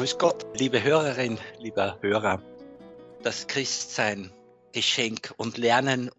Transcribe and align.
Grüß 0.00 0.16
Gott, 0.16 0.46
liebe 0.58 0.82
Hörerin, 0.82 1.38
lieber 1.58 1.98
Hörer. 2.00 2.42
Das 3.22 3.46
Christsein, 3.46 4.32
Geschenk 4.72 5.34
und 5.36 5.58
Lernen 5.58 6.10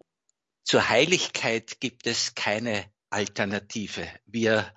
zur 0.62 0.88
Heiligkeit 0.88 1.80
gibt 1.80 2.06
es 2.06 2.36
keine 2.36 2.88
Alternative. 3.10 4.08
Wir 4.24 4.72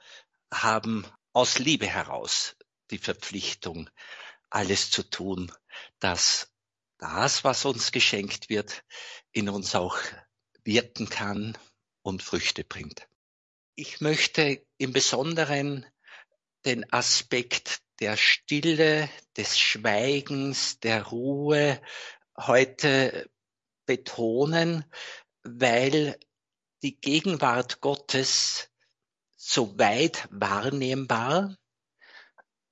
haben 0.51 1.05
aus 1.33 1.59
Liebe 1.59 1.85
heraus 1.85 2.55
die 2.89 2.97
Verpflichtung, 2.97 3.91
alles 4.49 4.89
zu 4.89 5.03
tun, 5.03 5.51
dass 5.99 6.51
das, 6.97 7.43
was 7.43 7.63
uns 7.65 7.91
geschenkt 7.91 8.49
wird, 8.49 8.83
in 9.31 9.49
uns 9.49 9.75
auch 9.75 9.99
wirken 10.63 11.09
kann 11.09 11.55
und 12.01 12.23
Früchte 12.23 12.63
bringt. 12.63 13.07
Ich 13.75 14.01
möchte 14.01 14.65
im 14.79 14.93
Besonderen 14.93 15.85
den 16.65 16.91
Aspekt 16.91 17.84
der 17.99 18.17
Stille, 18.17 19.09
des 19.37 19.57
Schweigens, 19.57 20.79
der 20.79 21.07
Ruhe 21.07 21.81
heute 22.37 23.29
betonen, 23.85 24.85
weil 25.43 26.19
die 26.83 26.99
Gegenwart 26.99 27.81
Gottes 27.81 28.69
so 29.35 29.77
weit 29.77 30.27
wahrnehmbar 30.31 31.55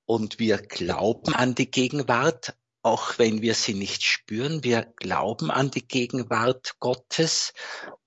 und 0.05 0.40
wir 0.40 0.58
glauben 0.58 1.34
an 1.34 1.55
die 1.55 1.71
Gegenwart, 1.71 2.55
auch 2.82 3.18
wenn 3.18 3.41
wir 3.41 3.55
sie 3.55 3.74
nicht 3.74 4.04
spüren. 4.04 4.63
Wir 4.63 4.94
glauben 4.98 5.49
an 5.49 5.71
die 5.71 5.88
Gegenwart 5.88 6.80
Gottes 6.80 7.54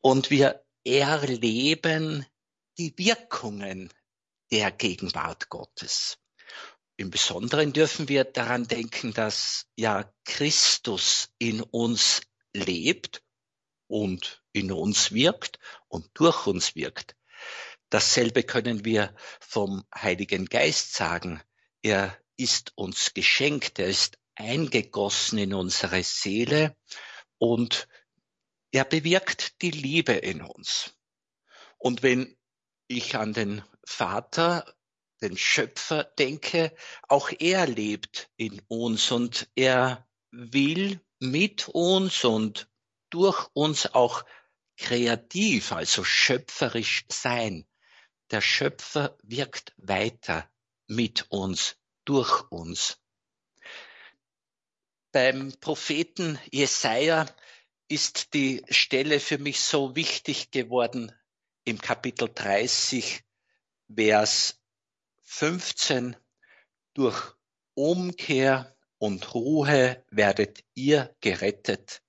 und 0.01 0.31
wir 0.31 0.65
erleben 0.85 2.27
die 2.77 2.97
Wirkungen 2.99 3.93
der 4.51 4.71
Gegenwart 4.71 5.49
Gottes. 5.49 6.19
Im 6.99 7.11
Besonderen 7.11 7.73
dürfen 7.73 8.09
wir 8.09 8.25
daran 8.25 8.67
denken, 8.69 9.13
dass 9.13 9.67
ja 9.77 10.11
Christus 10.25 11.29
in 11.39 11.61
uns 11.63 12.23
lebt 12.55 13.23
und 13.87 14.43
in 14.53 14.73
uns 14.73 15.13
wirkt 15.13 15.59
und 15.89 16.09
durch 16.15 16.47
uns 16.47 16.75
wirkt. 16.75 17.15
Dasselbe 17.91 18.43
können 18.43 18.85
wir 18.85 19.15
vom 19.41 19.85
Heiligen 19.95 20.47
Geist 20.47 20.95
sagen. 20.95 21.43
Er 21.83 22.17
ist 22.37 22.73
uns 22.77 23.13
geschenkt, 23.13 23.79
er 23.79 23.89
ist 23.89 24.19
eingegossen 24.35 25.39
in 25.39 25.55
unsere 25.55 26.03
Seele 26.03 26.77
und 27.39 27.89
er 28.73 28.85
bewirkt 28.85 29.61
die 29.63 29.71
Liebe 29.71 30.13
in 30.13 30.43
uns. 30.43 30.95
Und 31.79 32.03
wenn 32.03 32.37
ich 32.89 33.17
an 33.17 33.33
den 33.33 33.63
Vater 33.85 34.75
den 35.21 35.37
Schöpfer 35.37 36.05
denke, 36.05 36.75
auch 37.09 37.31
er 37.39 37.67
lebt 37.67 38.31
in 38.37 38.61
uns 38.69 39.11
und 39.11 39.49
er 39.55 40.07
will 40.31 41.01
mit 41.19 41.69
uns 41.69 42.25
und 42.25 42.69
durch 43.11 43.49
uns 43.55 43.87
auch 43.95 44.25
kreativ, 44.77 45.73
also 45.73 46.05
schöpferisch 46.05 47.05
sein. 47.09 47.67
Der 48.31 48.41
Schöpfer 48.41 49.17
wirkt 49.23 49.73
weiter 49.77 50.51
mit 50.87 51.31
uns, 51.31 51.77
durch 52.05 52.43
uns. 52.51 52.99
Beim 55.13 55.55
Propheten 55.61 56.39
Jesaja 56.51 57.27
ist 57.89 58.35
die 58.35 58.65
Stelle 58.69 59.21
für 59.21 59.39
mich 59.39 59.61
so 59.61 59.97
wichtig 59.97 60.51
geworden 60.51 61.13
im 61.65 61.81
Kapitel 61.81 62.29
30, 62.33 63.25
Vers 63.95 64.61
15 65.27 66.17
durch 66.95 67.35
Umkehr 67.75 68.75
und 68.99 69.35
Ruhe 69.35 70.03
werdet 70.11 70.65
ihr 70.75 71.15
gerettet. 71.21 72.03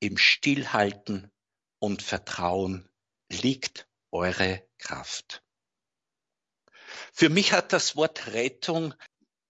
Im 0.00 0.18
Stillhalten 0.18 1.30
und 1.78 2.02
Vertrauen 2.02 2.88
liegt 3.30 3.88
eure 4.10 4.66
Kraft. 4.78 5.42
Für 7.12 7.28
mich 7.28 7.52
hat 7.52 7.72
das 7.72 7.96
Wort 7.96 8.28
Rettung 8.32 8.92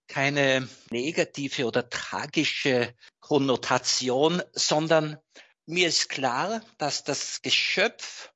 keine 0.07 0.69
negative 0.91 1.65
oder 1.65 1.89
tragische 1.89 2.95
Konnotation, 3.21 4.43
sondern 4.53 5.17
mir 5.65 5.87
ist 5.87 6.09
klar, 6.09 6.61
dass 6.77 7.03
das 7.03 7.41
Geschöpf 7.41 8.31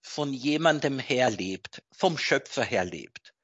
von 0.00 0.32
jemandem 0.32 0.98
herlebt, 0.98 1.82
vom 1.92 2.16
Schöpfer 2.16 2.64
herlebt. 2.64 3.34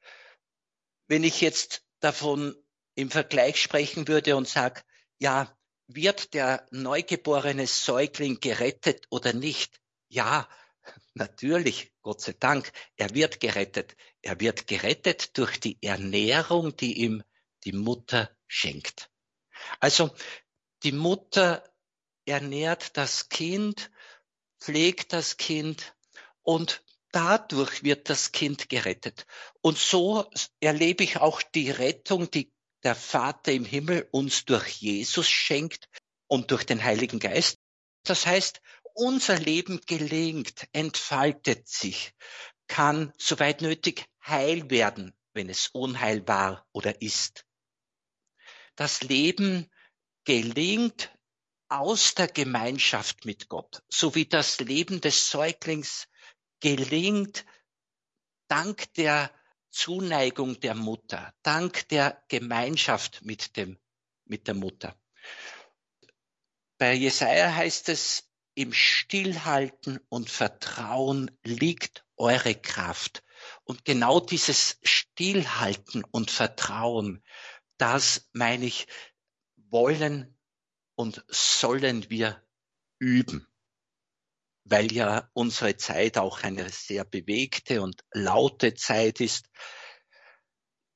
Wenn 1.06 1.24
ich 1.24 1.40
jetzt 1.40 1.84
davon 2.00 2.56
im 2.94 3.10
Vergleich 3.10 3.60
sprechen 3.60 4.08
würde 4.08 4.36
und 4.36 4.48
sage, 4.48 4.82
ja, 5.18 5.56
wird 5.86 6.34
der 6.34 6.66
neugeborene 6.70 7.66
Säugling 7.66 8.40
gerettet 8.40 9.06
oder 9.10 9.32
nicht? 9.32 9.80
Ja, 10.08 10.48
natürlich, 11.14 11.92
Gott 12.02 12.20
sei 12.20 12.34
Dank, 12.38 12.72
er 12.96 13.14
wird 13.14 13.40
gerettet. 13.40 13.96
Er 14.22 14.40
wird 14.40 14.66
gerettet 14.66 15.36
durch 15.36 15.60
die 15.60 15.78
Ernährung, 15.82 16.76
die 16.76 17.00
ihm 17.00 17.22
die 17.64 17.72
Mutter 17.72 18.30
schenkt. 18.46 19.10
Also 19.80 20.14
die 20.82 20.92
Mutter 20.92 21.64
ernährt 22.26 22.96
das 22.96 23.28
Kind, 23.28 23.90
pflegt 24.60 25.12
das 25.12 25.36
Kind 25.36 25.94
und 26.42 26.82
dadurch 27.14 27.84
wird 27.84 28.10
das 28.10 28.32
Kind 28.32 28.68
gerettet. 28.68 29.26
Und 29.60 29.78
so 29.78 30.28
erlebe 30.60 31.04
ich 31.04 31.18
auch 31.18 31.42
die 31.42 31.70
Rettung, 31.70 32.28
die 32.30 32.52
der 32.82 32.96
Vater 32.96 33.52
im 33.52 33.64
Himmel 33.64 34.08
uns 34.10 34.44
durch 34.44 34.68
Jesus 34.68 35.28
schenkt 35.28 35.88
und 36.26 36.50
durch 36.50 36.64
den 36.64 36.82
Heiligen 36.82 37.20
Geist. 37.20 37.58
Das 38.02 38.26
heißt, 38.26 38.60
unser 38.94 39.38
Leben 39.38 39.80
gelingt, 39.86 40.66
entfaltet 40.72 41.68
sich, 41.68 42.12
kann 42.66 43.12
soweit 43.16 43.62
nötig 43.62 44.06
heil 44.26 44.68
werden, 44.70 45.14
wenn 45.34 45.48
es 45.48 45.68
unheil 45.68 46.26
war 46.26 46.66
oder 46.72 47.00
ist. 47.00 47.44
Das 48.74 49.02
Leben 49.02 49.70
gelingt 50.24 51.16
aus 51.68 52.14
der 52.14 52.28
Gemeinschaft 52.28 53.24
mit 53.24 53.48
Gott, 53.48 53.82
so 53.88 54.14
wie 54.14 54.26
das 54.26 54.58
Leben 54.58 55.00
des 55.00 55.30
Säuglings 55.30 56.08
gelingt 56.64 57.44
dank 58.48 58.94
der 58.94 59.30
Zuneigung 59.68 60.60
der 60.60 60.74
Mutter, 60.74 61.34
dank 61.42 61.86
der 61.90 62.24
Gemeinschaft 62.28 63.20
mit 63.22 63.58
dem, 63.58 63.78
mit 64.24 64.46
der 64.46 64.54
Mutter. 64.54 64.98
Bei 66.78 66.94
Jesaja 66.94 67.54
heißt 67.54 67.90
es, 67.90 68.30
im 68.54 68.72
Stillhalten 68.72 70.00
und 70.08 70.30
Vertrauen 70.30 71.30
liegt 71.42 72.06
eure 72.16 72.54
Kraft. 72.54 73.22
Und 73.64 73.84
genau 73.84 74.18
dieses 74.18 74.78
Stillhalten 74.82 76.02
und 76.12 76.30
Vertrauen, 76.30 77.22
das 77.76 78.30
meine 78.32 78.64
ich, 78.64 78.86
wollen 79.56 80.34
und 80.94 81.22
sollen 81.28 82.08
wir 82.08 82.42
üben 82.98 83.46
weil 84.64 84.92
ja 84.92 85.28
unsere 85.34 85.76
Zeit 85.76 86.18
auch 86.18 86.42
eine 86.42 86.68
sehr 86.70 87.04
bewegte 87.04 87.82
und 87.82 88.02
laute 88.12 88.74
Zeit 88.74 89.20
ist. 89.20 89.48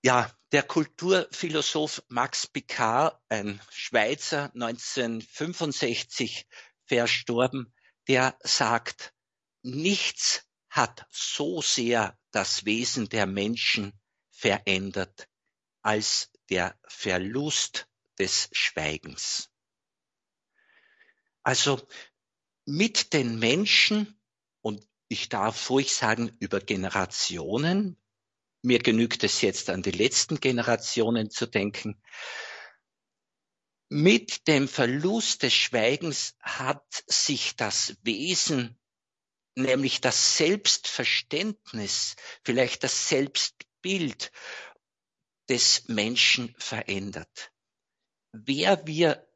Ja, 0.03 0.33
der 0.53 0.63
Kulturphilosoph 0.63 2.03
Max 2.09 2.47
Picard, 2.47 3.21
ein 3.29 3.61
Schweizer, 3.71 4.51
1965 4.55 6.47
verstorben, 6.87 7.75
der 8.07 8.39
sagt, 8.41 9.13
nichts 9.63 10.45
hat 10.71 11.07
so 11.11 11.61
sehr 11.61 12.19
das 12.31 12.65
Wesen 12.65 13.09
der 13.09 13.27
Menschen 13.27 13.93
verändert 14.31 15.29
als 15.83 16.31
der 16.49 16.79
Verlust 16.87 17.87
des 18.19 18.49
Schweigens. 18.53 19.51
Also 21.43 21.87
mit 22.69 23.15
den 23.15 23.39
Menschen 23.39 24.21
und 24.61 24.87
ich 25.09 25.31
darf 25.31 25.71
ruhig 25.71 25.95
sagen, 25.95 26.37
über 26.39 26.61
Generationen. 26.61 27.97
Mir 28.61 28.79
genügt 28.79 29.25
es 29.25 29.41
jetzt 29.41 29.71
an 29.71 29.83
die 29.83 29.91
letzten 29.91 30.39
Generationen 30.39 31.31
zu 31.31 31.47
denken. 31.47 31.99
Mit 33.89 34.47
dem 34.49 34.69
Verlust 34.69 35.45
des 35.45 35.55
Schweigens 35.55 36.37
hat 36.43 37.05
sich 37.07 37.57
das 37.57 37.97
Wesen, 38.03 38.79
nämlich 39.55 40.03
das 40.03 40.37
Selbstverständnis, 40.37 42.17
vielleicht 42.45 42.85
das 42.85 43.09
Selbstbild 43.09 44.31
des 45.49 45.89
Menschen 45.89 46.55
verändert. 46.59 47.51
Wer 48.33 48.87
wir 48.87 49.27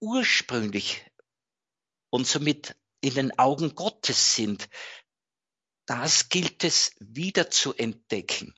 ursprünglich 0.00 1.04
und 2.10 2.26
somit 2.26 2.76
in 3.00 3.14
den 3.14 3.38
Augen 3.38 3.74
Gottes 3.74 4.34
sind, 4.34 4.68
das 5.86 6.28
gilt 6.28 6.62
es 6.64 6.92
wieder 7.00 7.50
zu 7.50 7.74
entdecken. 7.74 8.54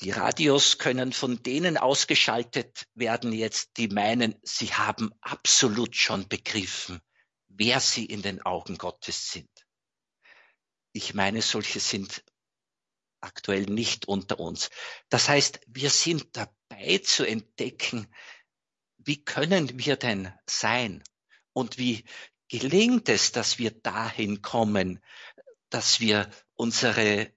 Die 0.00 0.10
Radios 0.10 0.78
können 0.78 1.12
von 1.12 1.42
denen 1.42 1.78
ausgeschaltet 1.78 2.86
werden 2.94 3.32
jetzt, 3.32 3.76
die 3.76 3.88
meinen, 3.88 4.34
sie 4.42 4.74
haben 4.74 5.12
absolut 5.20 5.94
schon 5.94 6.28
begriffen, 6.28 7.00
wer 7.46 7.80
sie 7.80 8.04
in 8.04 8.20
den 8.20 8.42
Augen 8.42 8.76
Gottes 8.76 9.30
sind. 9.30 9.48
Ich 10.92 11.14
meine, 11.14 11.42
solche 11.42 11.80
sind 11.80 12.24
aktuell 13.20 13.64
nicht 13.64 14.06
unter 14.06 14.38
uns. 14.38 14.70
Das 15.08 15.28
heißt, 15.28 15.60
wir 15.66 15.90
sind 15.90 16.36
dabei 16.36 16.98
zu 16.98 17.24
entdecken, 17.24 18.12
wie 18.98 19.24
können 19.24 19.78
wir 19.78 19.96
denn 19.96 20.32
sein 20.46 21.02
und 21.54 21.78
wie 21.78 22.04
gelingt 22.48 23.08
es, 23.08 23.32
dass 23.32 23.58
wir 23.58 23.70
dahin 23.70 24.42
kommen, 24.42 25.02
dass 25.70 26.00
wir 26.00 26.30
unsere 26.54 27.32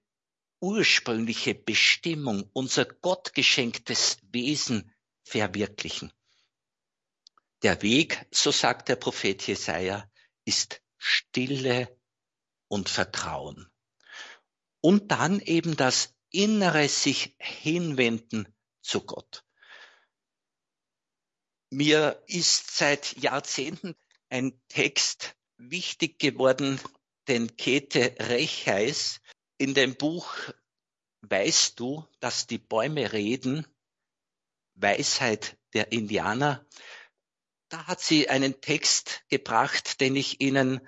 ursprüngliche 0.60 1.54
Bestimmung, 1.54 2.50
unser 2.52 2.84
gottgeschenktes 2.84 4.18
Wesen 4.30 4.92
verwirklichen. 5.22 6.12
Der 7.62 7.80
Weg, 7.82 8.26
so 8.30 8.50
sagt 8.50 8.88
der 8.88 8.96
Prophet 8.96 9.46
Jesaja, 9.46 10.10
ist 10.44 10.82
Stille 10.96 11.96
und 12.68 12.88
Vertrauen. 12.88 13.70
Und 14.80 15.10
dann 15.10 15.40
eben 15.40 15.76
das 15.76 16.14
innere 16.30 16.88
sich 16.88 17.34
hinwenden 17.38 18.54
zu 18.82 19.00
Gott. 19.02 19.44
Mir 21.70 22.22
ist 22.26 22.76
seit 22.76 23.16
Jahrzehnten 23.18 23.96
ein 24.28 24.60
Text 24.68 25.36
wichtig 25.56 26.18
geworden, 26.18 26.80
den 27.28 27.56
Käthe 27.56 28.14
Recheis 28.18 29.20
in 29.58 29.74
dem 29.74 29.96
Buch 29.96 30.34
Weißt 31.22 31.80
du, 31.80 32.06
dass 32.20 32.46
die 32.46 32.58
Bäume 32.58 33.12
reden? 33.12 33.66
Weisheit 34.74 35.58
der 35.74 35.90
Indianer. 35.92 36.64
Da 37.68 37.86
hat 37.86 38.00
sie 38.00 38.28
einen 38.28 38.60
Text 38.60 39.24
gebracht, 39.28 40.00
den 40.00 40.14
ich 40.16 40.40
Ihnen 40.40 40.80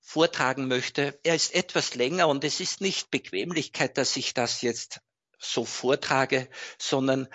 vortragen 0.00 0.66
möchte. 0.66 1.20
Er 1.22 1.34
ist 1.34 1.54
etwas 1.54 1.94
länger 1.94 2.28
und 2.28 2.42
es 2.42 2.60
ist 2.60 2.80
nicht 2.80 3.10
Bequemlichkeit, 3.10 3.98
dass 3.98 4.16
ich 4.16 4.32
das 4.32 4.62
jetzt 4.62 5.00
so 5.38 5.64
vortrage, 5.64 6.48
sondern 6.78 7.28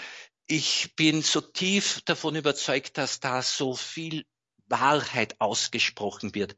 ich 0.48 0.96
bin 0.96 1.22
so 1.22 1.40
tief 1.40 2.02
davon 2.02 2.36
überzeugt, 2.36 2.98
dass 2.98 3.20
da 3.20 3.42
so 3.44 3.76
viel 3.76 4.26
Wahrheit 4.72 5.40
ausgesprochen 5.40 6.34
wird. 6.34 6.56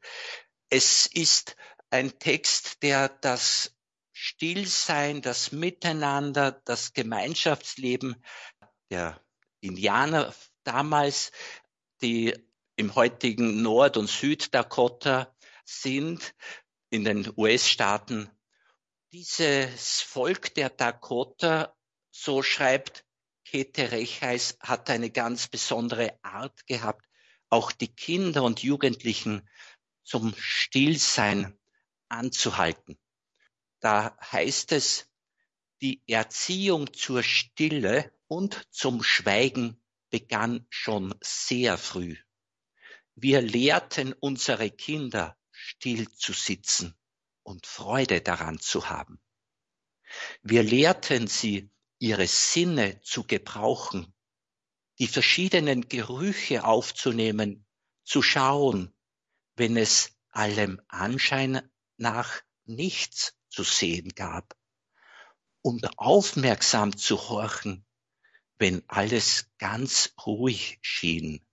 Es 0.70 1.06
ist 1.06 1.56
ein 1.90 2.18
Text, 2.18 2.82
der 2.82 3.08
das 3.08 3.74
Stillsein, 4.12 5.22
das 5.22 5.52
Miteinander, 5.52 6.52
das 6.64 6.92
Gemeinschaftsleben 6.92 8.24
der 8.90 9.20
Indianer 9.60 10.34
damals, 10.62 11.32
die 12.00 12.34
im 12.76 12.94
heutigen 12.94 13.62
Nord- 13.62 13.96
und 13.96 14.08
Süddakota 14.08 15.34
sind, 15.64 16.34
in 16.90 17.04
den 17.04 17.32
US-Staaten. 17.36 18.30
Dieses 19.12 20.00
Volk 20.00 20.54
der 20.54 20.70
Dakota, 20.70 21.74
so 22.10 22.42
schreibt 22.42 23.04
Käthe 23.44 23.92
Recheis, 23.92 24.56
hat 24.60 24.90
eine 24.90 25.10
ganz 25.10 25.48
besondere 25.48 26.18
Art 26.22 26.66
gehabt, 26.66 27.04
auch 27.54 27.70
die 27.70 27.94
Kinder 27.94 28.42
und 28.42 28.64
Jugendlichen 28.64 29.48
zum 30.02 30.34
Stillsein 30.36 31.56
anzuhalten. 32.08 32.98
Da 33.78 34.18
heißt 34.20 34.72
es, 34.72 35.08
die 35.80 36.02
Erziehung 36.08 36.92
zur 36.92 37.22
Stille 37.22 38.12
und 38.26 38.66
zum 38.72 39.04
Schweigen 39.04 39.80
begann 40.10 40.66
schon 40.68 41.14
sehr 41.20 41.78
früh. 41.78 42.16
Wir 43.14 43.40
lehrten 43.40 44.14
unsere 44.14 44.70
Kinder, 44.70 45.36
still 45.52 46.10
zu 46.10 46.32
sitzen 46.32 46.96
und 47.44 47.66
Freude 47.66 48.20
daran 48.20 48.58
zu 48.58 48.88
haben. 48.88 49.20
Wir 50.42 50.62
lehrten 50.64 51.28
sie, 51.28 51.70
ihre 52.00 52.26
Sinne 52.26 53.00
zu 53.02 53.24
gebrauchen, 53.24 54.13
die 54.98 55.08
verschiedenen 55.08 55.88
Gerüche 55.88 56.64
aufzunehmen, 56.64 57.66
zu 58.04 58.22
schauen, 58.22 58.92
wenn 59.56 59.76
es 59.76 60.10
allem 60.30 60.80
Anschein 60.88 61.68
nach 61.96 62.42
nichts 62.64 63.34
zu 63.48 63.62
sehen 63.62 64.10
gab 64.14 64.56
und 65.62 65.98
aufmerksam 65.98 66.96
zu 66.96 67.28
horchen, 67.28 67.86
wenn 68.58 68.82
alles 68.88 69.50
ganz 69.58 70.12
ruhig 70.26 70.78
schien. 70.82 71.44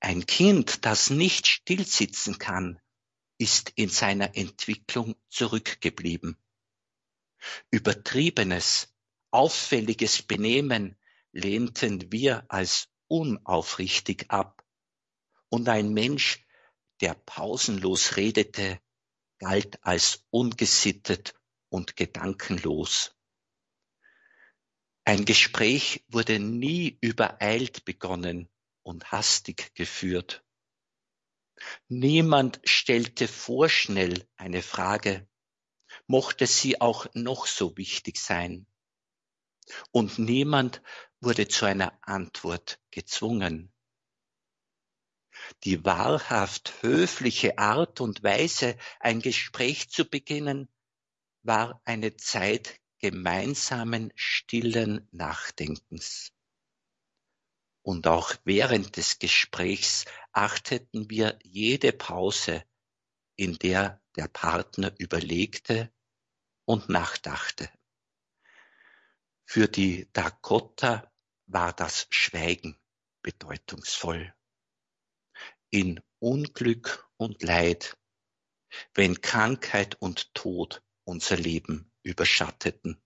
Ein 0.00 0.26
Kind, 0.26 0.84
das 0.84 1.10
nicht 1.10 1.46
stillsitzen 1.46 2.38
kann, 2.38 2.80
ist 3.38 3.72
in 3.76 3.88
seiner 3.88 4.36
Entwicklung 4.36 5.16
zurückgeblieben. 5.28 6.36
Übertriebenes, 7.70 8.94
auffälliges 9.30 10.22
Benehmen 10.22 10.96
lehnten 11.32 12.12
wir 12.12 12.44
als 12.48 12.88
unaufrichtig 13.08 14.26
ab. 14.30 14.64
Und 15.48 15.68
ein 15.68 15.92
Mensch, 15.92 16.46
der 17.00 17.14
pausenlos 17.14 18.16
redete, 18.16 18.80
galt 19.38 19.78
als 19.82 20.24
ungesittet 20.30 21.34
und 21.70 21.96
gedankenlos. 21.96 23.16
Ein 25.04 25.24
Gespräch 25.24 26.04
wurde 26.08 26.38
nie 26.38 26.98
übereilt 27.00 27.84
begonnen 27.84 28.48
und 28.82 29.10
hastig 29.10 29.74
geführt. 29.74 30.44
Niemand 31.88 32.60
stellte 32.64 33.28
vorschnell 33.28 34.26
eine 34.36 34.62
Frage, 34.62 35.28
mochte 36.06 36.46
sie 36.46 36.80
auch 36.80 37.06
noch 37.14 37.46
so 37.46 37.76
wichtig 37.76 38.18
sein. 38.18 38.66
Und 39.90 40.18
niemand 40.18 40.82
wurde 41.20 41.48
zu 41.48 41.66
einer 41.66 41.98
Antwort 42.02 42.80
gezwungen. 42.90 43.72
Die 45.64 45.84
wahrhaft 45.84 46.82
höfliche 46.82 47.58
Art 47.58 48.00
und 48.00 48.22
Weise, 48.22 48.76
ein 48.98 49.20
Gespräch 49.20 49.90
zu 49.90 50.04
beginnen, 50.04 50.68
war 51.42 51.80
eine 51.84 52.16
Zeit 52.16 52.80
gemeinsamen 52.98 54.12
stillen 54.14 55.08
Nachdenkens. 55.10 56.32
Und 57.82 58.06
auch 58.06 58.34
während 58.44 58.96
des 58.96 59.18
Gesprächs 59.18 60.04
achteten 60.32 61.08
wir 61.08 61.38
jede 61.42 61.92
Pause, 61.92 62.62
in 63.36 63.56
der 63.56 64.02
der 64.16 64.28
Partner 64.28 64.92
überlegte 64.98 65.92
und 66.64 66.88
nachdachte. 66.88 67.70
Für 69.44 69.66
die 69.66 70.08
Dakota 70.12 71.09
war 71.52 71.72
das 71.72 72.06
Schweigen 72.10 72.78
bedeutungsvoll 73.22 74.32
in 75.70 76.00
Unglück 76.18 77.08
und 77.16 77.42
Leid, 77.42 77.96
wenn 78.94 79.20
Krankheit 79.20 79.96
und 80.00 80.34
Tod 80.34 80.82
unser 81.04 81.36
Leben 81.36 81.92
überschatteten, 82.02 83.02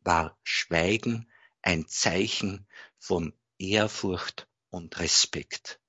war 0.00 0.38
Schweigen 0.42 1.30
ein 1.62 1.88
Zeichen 1.88 2.68
von 2.98 3.32
Ehrfurcht 3.58 4.48
und 4.70 4.98
Respekt. 4.98 5.80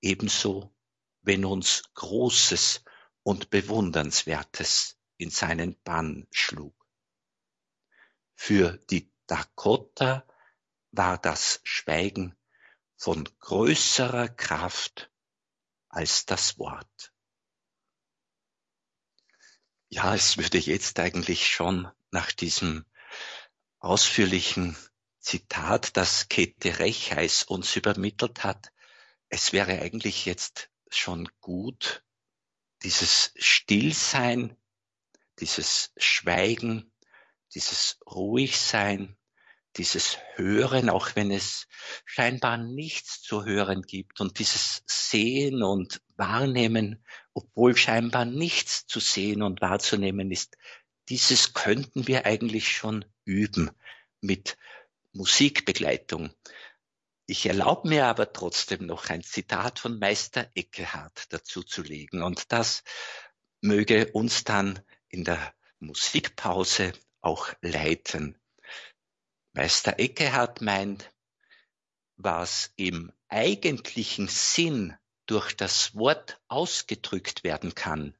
Ebenso, 0.00 0.74
wenn 1.20 1.44
uns 1.44 1.82
Großes 1.94 2.84
und 3.22 3.50
Bewundernswertes 3.50 4.98
in 5.16 5.30
seinen 5.30 5.80
Bann 5.82 6.26
schlug. 6.32 6.74
Für 8.34 8.78
die 8.90 9.12
Dakota 9.26 10.26
war 10.92 11.18
das 11.18 11.60
Schweigen 11.64 12.36
von 12.96 13.28
größerer 13.40 14.28
Kraft 14.28 15.10
als 15.88 16.24
das 16.26 16.58
Wort. 16.58 17.12
Ja, 19.88 20.14
es 20.14 20.38
würde 20.38 20.58
jetzt 20.58 20.98
eigentlich 21.00 21.48
schon 21.48 21.90
nach 22.10 22.32
diesem 22.32 22.84
ausführlichen 23.78 24.76
Zitat, 25.18 25.96
das 25.96 26.28
Käthe 26.28 26.78
Recheis 26.78 27.42
uns 27.42 27.76
übermittelt 27.76 28.44
hat, 28.44 28.72
es 29.28 29.52
wäre 29.52 29.80
eigentlich 29.80 30.26
jetzt 30.26 30.70
schon 30.88 31.28
gut, 31.40 32.04
dieses 32.82 33.32
Stillsein, 33.36 34.56
dieses 35.38 35.92
Schweigen, 35.96 36.92
dieses 37.54 37.98
Ruhigsein, 38.06 39.16
dieses 39.76 40.18
Hören, 40.34 40.90
auch 40.90 41.14
wenn 41.14 41.30
es 41.30 41.66
scheinbar 42.04 42.58
nichts 42.58 43.22
zu 43.22 43.44
hören 43.44 43.82
gibt 43.82 44.20
und 44.20 44.38
dieses 44.38 44.82
Sehen 44.86 45.62
und 45.62 46.00
Wahrnehmen, 46.16 47.04
obwohl 47.34 47.76
scheinbar 47.76 48.24
nichts 48.24 48.86
zu 48.86 49.00
sehen 49.00 49.42
und 49.42 49.60
wahrzunehmen 49.60 50.30
ist, 50.30 50.56
dieses 51.08 51.54
könnten 51.54 52.06
wir 52.06 52.26
eigentlich 52.26 52.68
schon 52.68 53.04
üben 53.24 53.70
mit 54.20 54.56
Musikbegleitung. 55.12 56.32
Ich 57.26 57.46
erlaube 57.46 57.88
mir 57.88 58.06
aber 58.06 58.32
trotzdem 58.32 58.86
noch 58.86 59.08
ein 59.08 59.22
Zitat 59.22 59.78
von 59.78 59.98
Meister 59.98 60.50
Eckehart 60.54 61.32
dazu 61.32 61.62
zu 61.62 61.82
legen 61.82 62.22
und 62.22 62.52
das 62.52 62.82
möge 63.60 64.10
uns 64.12 64.44
dann 64.44 64.80
in 65.08 65.24
der 65.24 65.54
Musikpause 65.78 66.92
auch 67.20 67.48
leiten. 67.60 68.38
Meister 69.54 69.98
Eckehart 69.98 70.62
meint, 70.62 71.12
was 72.16 72.72
im 72.76 73.12
eigentlichen 73.28 74.28
Sinn 74.28 74.96
durch 75.26 75.54
das 75.54 75.94
Wort 75.94 76.40
ausgedrückt 76.48 77.44
werden 77.44 77.74
kann, 77.74 78.16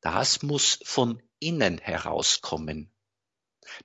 das 0.00 0.42
muss 0.42 0.78
von 0.84 1.22
innen 1.40 1.78
herauskommen. 1.78 2.92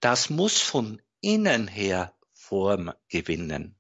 Das 0.02 0.30
muss 0.30 0.62
von 0.62 1.02
innen 1.22 1.68
her 1.68 2.16
Form 2.34 2.94
gewinnen. 3.08 3.76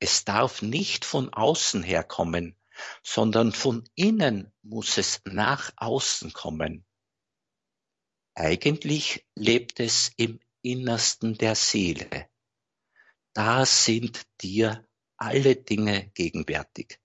Es 0.00 0.24
darf 0.24 0.62
nicht 0.62 1.04
von 1.04 1.32
außen 1.32 1.82
herkommen, 1.82 2.56
sondern 3.02 3.52
von 3.52 3.88
innen 3.94 4.52
muss 4.62 4.98
es 4.98 5.20
nach 5.24 5.72
außen 5.76 6.32
kommen. 6.32 6.84
Eigentlich 8.34 9.24
lebt 9.36 9.78
es 9.78 10.12
im 10.16 10.40
Innersten 10.64 11.36
der 11.36 11.54
Seele. 11.54 12.30
Da 13.34 13.66
sind 13.66 14.26
dir 14.40 14.88
alle 15.18 15.56
Dinge 15.56 16.10
gegenwärtig. 16.14 17.00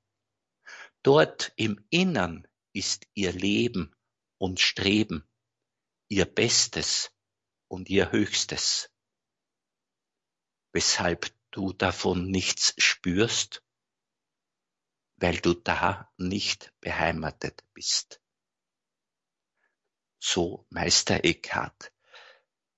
Dort 1.03 1.51
im 1.57 1.85
Innern 1.89 2.47
ist 2.71 3.05
ihr 3.15 3.33
Leben 3.33 3.93
und 4.37 4.61
Streben, 4.61 5.27
ihr 6.07 6.25
Bestes 6.25 7.11
und 7.67 7.89
ihr 7.89 8.11
Höchstes. 8.11 8.89
Weshalb 10.71 11.33
du 11.51 11.73
davon 11.73 12.31
nichts 12.31 12.73
spürst, 12.77 13.61
weil 15.17 15.37
du 15.39 15.53
da 15.53 16.09
nicht 16.17 16.73
beheimatet 16.79 17.65
bist. 17.73 18.21
So 20.19 20.65
Meister 20.69 21.25
Eckhart. 21.25 21.91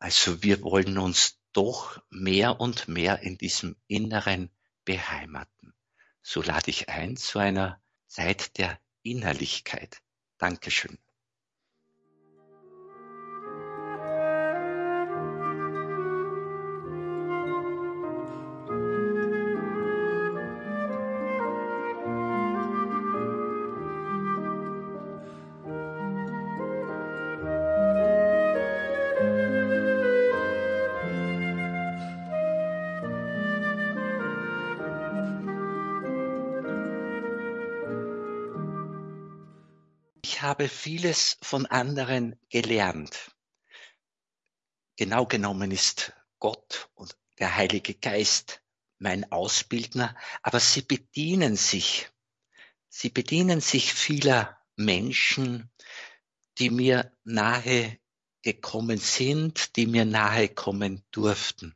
Also 0.01 0.41
wir 0.41 0.63
wollen 0.63 0.97
uns 0.97 1.37
doch 1.53 2.01
mehr 2.09 2.59
und 2.59 2.87
mehr 2.87 3.19
in 3.19 3.37
diesem 3.37 3.75
Inneren 3.85 4.49
beheimaten. 4.83 5.75
So 6.23 6.41
lade 6.41 6.71
ich 6.71 6.89
ein 6.89 7.17
zu 7.17 7.37
einer 7.37 7.79
Zeit 8.07 8.57
der 8.57 8.79
Innerlichkeit. 9.03 10.01
Dankeschön. 10.39 10.97
Habe 40.61 40.69
vieles 40.69 41.39
von 41.41 41.65
anderen 41.65 42.39
gelernt. 42.49 43.31
Genau 44.95 45.25
genommen 45.25 45.71
ist 45.71 46.13
Gott 46.37 46.91
und 46.93 47.17
der 47.39 47.55
Heilige 47.55 47.95
Geist 47.95 48.61
mein 48.99 49.31
Ausbildner, 49.31 50.15
aber 50.43 50.59
sie 50.59 50.83
bedienen 50.83 51.55
sich, 51.55 52.11
sie 52.89 53.09
bedienen 53.09 53.59
sich 53.59 53.91
vieler 53.91 54.55
Menschen, 54.75 55.71
die 56.59 56.69
mir 56.69 57.11
nahe 57.23 57.97
gekommen 58.43 58.99
sind, 58.99 59.75
die 59.77 59.87
mir 59.87 60.05
nahe 60.05 60.47
kommen 60.47 61.03
durften. 61.09 61.75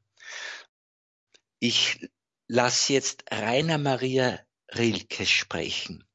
Ich 1.57 2.07
lasse 2.47 2.93
jetzt 2.93 3.23
Rainer 3.31 3.79
Maria 3.79 4.39
Rilke 4.75 5.25
sprechen. 5.25 6.07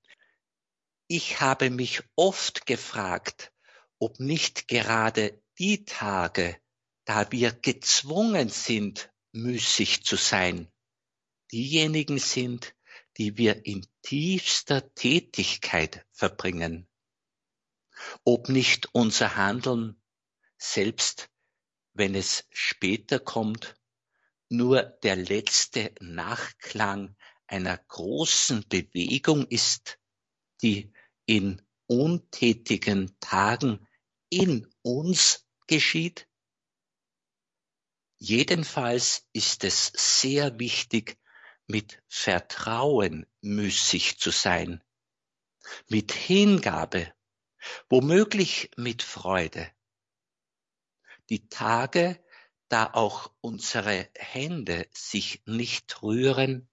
Ich 1.12 1.40
habe 1.40 1.70
mich 1.70 2.04
oft 2.14 2.66
gefragt, 2.66 3.52
ob 3.98 4.20
nicht 4.20 4.68
gerade 4.68 5.42
die 5.58 5.84
Tage, 5.84 6.56
da 7.04 7.32
wir 7.32 7.50
gezwungen 7.50 8.48
sind, 8.48 9.12
müßig 9.32 10.04
zu 10.04 10.14
sein, 10.14 10.70
diejenigen 11.50 12.20
sind, 12.20 12.76
die 13.16 13.36
wir 13.36 13.66
in 13.66 13.84
tiefster 14.02 14.94
Tätigkeit 14.94 16.06
verbringen. 16.12 16.86
Ob 18.22 18.48
nicht 18.48 18.94
unser 18.94 19.34
Handeln, 19.34 20.00
selbst 20.58 21.28
wenn 21.92 22.14
es 22.14 22.46
später 22.50 23.18
kommt, 23.18 23.74
nur 24.48 24.84
der 24.84 25.16
letzte 25.16 25.92
Nachklang 25.98 27.16
einer 27.48 27.78
großen 27.78 28.64
Bewegung 28.68 29.44
ist, 29.48 29.98
die 30.62 30.92
in 31.30 31.62
untätigen 31.86 33.16
Tagen 33.20 33.86
in 34.30 34.66
uns 34.82 35.46
geschieht? 35.68 36.26
Jedenfalls 38.18 39.28
ist 39.32 39.62
es 39.62 39.92
sehr 39.94 40.58
wichtig, 40.58 41.20
mit 41.68 42.02
Vertrauen 42.08 43.26
müßig 43.42 44.18
zu 44.18 44.32
sein, 44.32 44.82
mit 45.86 46.10
Hingabe, 46.10 47.14
womöglich 47.88 48.72
mit 48.76 49.04
Freude. 49.04 49.70
Die 51.28 51.48
Tage, 51.48 52.20
da 52.68 52.90
auch 52.92 53.32
unsere 53.40 54.10
Hände 54.16 54.88
sich 54.92 55.42
nicht 55.46 56.02
rühren, 56.02 56.68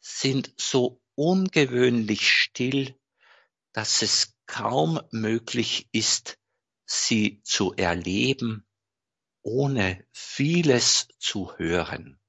sind 0.00 0.52
so 0.56 1.00
ungewöhnlich 1.14 2.28
still 2.28 2.98
dass 3.72 4.02
es 4.02 4.36
kaum 4.46 5.00
möglich 5.10 5.88
ist, 5.92 6.38
sie 6.84 7.42
zu 7.42 7.72
erleben, 7.74 8.66
ohne 9.42 10.06
vieles 10.12 11.08
zu 11.18 11.56
hören. 11.56 12.20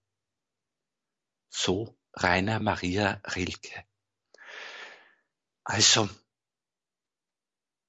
So 1.49 1.97
Rainer 2.13 2.59
Maria 2.59 3.21
Rilke. 3.35 3.85
Also 5.63 6.09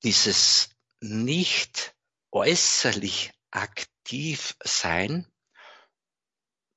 dieses 0.03 0.71
nicht 1.01 1.95
äußerlich 2.31 3.33
aktiv 3.51 4.57
sein, 4.63 5.31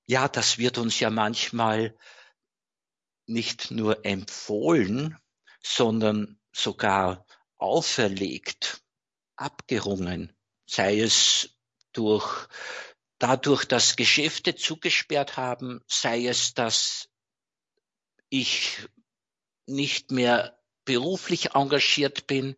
ja, 0.05 0.29
das 0.29 0.57
wird 0.57 0.77
uns 0.77 0.99
ja 0.99 1.09
manchmal 1.09 1.97
nicht 3.25 3.71
nur 3.71 4.05
empfohlen, 4.05 5.19
sondern 5.61 6.39
sogar 6.57 7.25
auferlegt, 7.57 8.83
abgerungen, 9.35 10.35
sei 10.65 10.99
es 10.99 11.57
durch 11.93 12.47
dadurch, 13.19 13.65
dass 13.65 13.95
Geschäfte 13.95 14.55
zugesperrt 14.55 15.37
haben, 15.37 15.83
sei 15.87 16.27
es, 16.27 16.53
dass 16.53 17.09
ich 18.29 18.87
nicht 19.65 20.11
mehr 20.11 20.59
beruflich 20.85 21.51
engagiert 21.53 22.27
bin, 22.27 22.55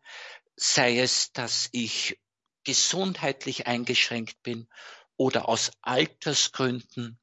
sei 0.56 1.00
es, 1.00 1.32
dass 1.32 1.70
ich 1.72 2.20
gesundheitlich 2.64 3.68
eingeschränkt 3.68 4.42
bin 4.44 4.68
oder 5.18 5.50
aus 5.50 5.72
Altersgründen 5.82 7.20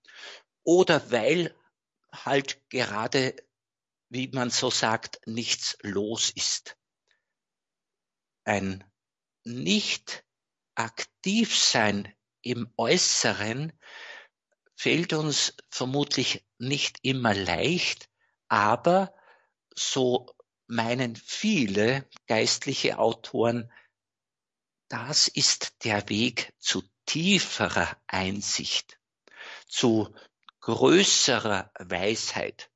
oder 0.64 1.10
weil 1.10 1.54
halt 2.12 2.60
gerade 2.68 3.36
wie 4.16 4.28
man 4.28 4.50
so 4.50 4.70
sagt, 4.70 5.20
nichts 5.26 5.76
los 5.82 6.30
ist. 6.30 6.76
Ein 8.44 8.84
nicht 9.44 10.24
aktiv 10.74 11.56
sein 11.56 12.12
im 12.40 12.72
Äußeren 12.76 13.72
fällt 14.74 15.12
uns 15.12 15.54
vermutlich 15.68 16.46
nicht 16.58 16.98
immer 17.02 17.34
leicht, 17.34 18.08
aber 18.48 19.14
so 19.74 20.34
meinen 20.66 21.16
viele 21.16 22.08
geistliche 22.26 22.98
Autoren, 22.98 23.72
das 24.88 25.28
ist 25.28 25.84
der 25.84 26.08
Weg 26.08 26.54
zu 26.58 26.82
tieferer 27.06 27.96
Einsicht, 28.06 28.98
zu 29.66 30.14
größerer 30.60 31.70
Weisheit. 31.78 32.70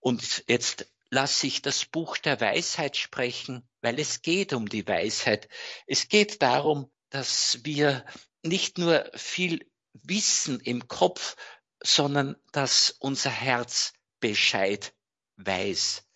Und 0.00 0.44
jetzt 0.48 0.90
lasse 1.10 1.46
ich 1.46 1.62
das 1.62 1.84
Buch 1.84 2.16
der 2.16 2.40
Weisheit 2.40 2.96
sprechen, 2.96 3.68
weil 3.80 3.98
es 4.00 4.22
geht 4.22 4.52
um 4.52 4.68
die 4.68 4.86
Weisheit. 4.86 5.48
Es 5.86 6.08
geht 6.08 6.42
darum, 6.42 6.90
dass 7.10 7.64
wir 7.64 8.04
nicht 8.42 8.78
nur 8.78 9.10
viel 9.14 9.68
Wissen 9.92 10.60
im 10.60 10.88
Kopf, 10.88 11.36
sondern 11.82 12.36
dass 12.52 12.90
unser 12.98 13.30
Herz 13.30 13.92
Bescheid 14.20 14.94
weiß. 15.36 16.06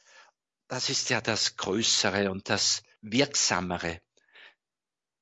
Das 0.68 0.90
ist 0.90 1.10
ja 1.10 1.20
das 1.20 1.56
Größere 1.56 2.30
und 2.30 2.48
das 2.48 2.82
Wirksamere. 3.00 4.00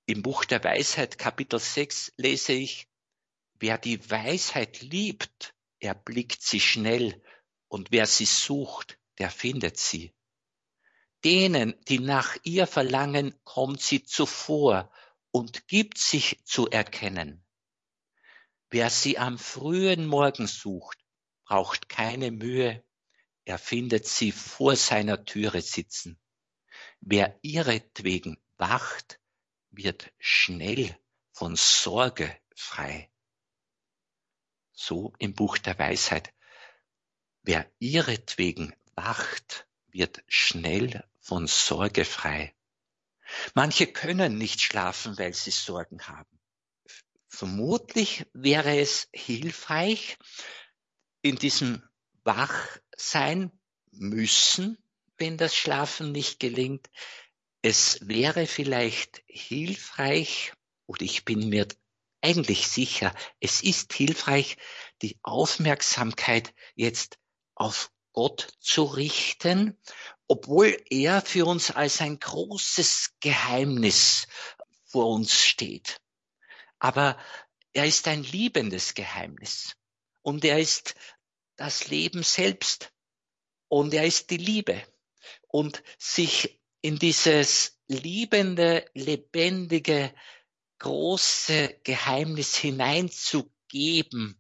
Im 0.07 0.23
Buch 0.23 0.45
der 0.45 0.63
Weisheit, 0.63 1.19
Kapitel 1.19 1.59
6, 1.59 2.13
lese 2.17 2.53
ich, 2.53 2.89
wer 3.55 3.79
die 3.79 4.11
Weisheit 4.11 4.81
liebt, 4.81 5.55
erblickt 5.79 6.43
sie 6.43 6.61
schnell, 6.61 7.23
und 7.73 7.91
wer 7.91 8.07
sie 8.07 8.27
sucht, 8.27 8.99
der 9.19 9.31
findet 9.31 9.79
sie. 9.79 10.13
Denen, 11.25 11.75
die 11.89 12.01
nach 12.01 12.37
ihr 12.43 12.67
verlangen, 12.67 13.35
kommt 13.45 13.81
sie 13.81 14.05
zuvor 14.05 14.93
und 15.31 15.67
gibt 15.69 15.97
sich 15.97 16.39
zu 16.45 16.69
erkennen. 16.69 17.43
Wer 18.69 18.91
sie 18.91 19.17
am 19.17 19.39
frühen 19.39 20.07
Morgen 20.07 20.47
sucht, 20.47 20.99
braucht 21.47 21.89
keine 21.89 22.31
Mühe, 22.31 22.85
er 23.47 23.57
findet 23.57 24.07
sie 24.07 24.33
vor 24.33 24.77
seiner 24.77 25.25
Türe 25.25 25.63
sitzen. 25.63 26.21
Wer 27.01 27.39
ihretwegen 27.41 28.37
wacht, 28.59 29.19
wird 29.71 30.13
schnell 30.19 30.95
von 31.31 31.57
Sorge 31.57 32.39
frei. 32.55 33.11
So 34.73 35.15
im 35.19 35.33
Buch 35.33 35.57
der 35.57 35.79
Weisheit. 35.79 36.35
Wer 37.45 37.71
ihretwegen 37.81 38.75
wacht, 38.95 39.67
wird 39.89 40.23
schnell 40.29 41.05
von 41.21 41.49
Sorge 41.49 42.05
frei. 42.05 42.55
Manche 43.55 43.87
können 43.87 44.39
nicht 44.39 44.61
schlafen, 44.61 45.19
weil 45.19 45.35
sie 45.35 45.51
Sorgen 45.51 46.07
haben. 46.07 46.39
Vermutlich 47.29 48.27
wäre 48.33 48.79
es 48.79 49.09
hilfreich, 49.13 50.19
in 51.23 51.37
diesem 51.37 51.83
Wachsein 52.25 53.51
müssen, 53.91 54.79
wenn 55.17 55.37
das 55.37 55.57
Schlafen 55.57 56.13
nicht 56.13 56.39
gelingt. 56.39 56.91
Es 57.63 58.07
wäre 58.07 58.47
vielleicht 58.47 59.23
hilfreich, 59.27 60.53
oder 60.87 61.03
ich 61.03 61.25
bin 61.25 61.49
mir 61.49 61.67
eigentlich 62.21 62.69
sicher, 62.69 63.15
es 63.41 63.63
ist 63.63 63.93
hilfreich, 63.93 64.59
die 65.01 65.19
Aufmerksamkeit 65.23 66.55
jetzt 66.75 67.19
auf 67.63 67.93
Gott 68.13 68.49
zu 68.59 68.83
richten, 68.83 69.79
obwohl 70.27 70.77
er 70.91 71.23
für 71.23 71.47
uns 71.47 71.71
als 71.71 72.01
ein 72.01 72.19
großes 72.19 73.15
Geheimnis 73.21 74.27
vor 74.85 75.09
uns 75.09 75.41
steht. 75.41 76.01
Aber 76.81 77.17
er 77.73 77.87
ist 77.87 78.09
ein 78.09 78.25
liebendes 78.25 78.95
Geheimnis. 78.95 79.77
Und 80.23 80.45
er 80.45 80.59
ist 80.59 80.97
das 81.57 81.87
Leben 81.87 82.25
selbst. 82.25 82.93
Und 83.69 83.95
er 83.95 84.05
ist 84.05 84.31
die 84.31 84.39
Liebe. 84.39 84.83
Und 85.47 85.85
sich 85.99 86.61
in 86.81 86.99
dieses 86.99 87.79
liebende, 87.87 88.91
lebendige, 88.93 90.13
große 90.81 91.81
Geheimnis 91.85 92.57
hineinzugeben, 92.57 94.39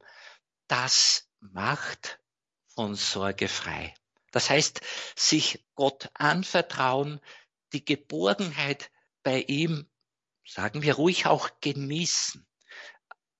das 0.66 1.28
macht 1.38 2.18
von 2.74 2.94
Sorge 2.94 3.48
frei. 3.48 3.94
Das 4.30 4.50
heißt, 4.50 4.80
sich 5.14 5.64
Gott 5.74 6.10
anvertrauen, 6.14 7.20
die 7.72 7.84
Geborgenheit 7.84 8.90
bei 9.22 9.42
ihm 9.42 9.88
sagen 10.44 10.82
wir 10.82 10.94
ruhig 10.94 11.26
auch 11.26 11.48
genießen. 11.60 12.46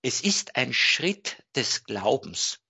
Es 0.02 0.20
ist 0.20 0.56
ein 0.56 0.72
Schritt 0.72 1.42
des 1.54 1.84
Glaubens. 1.84 2.60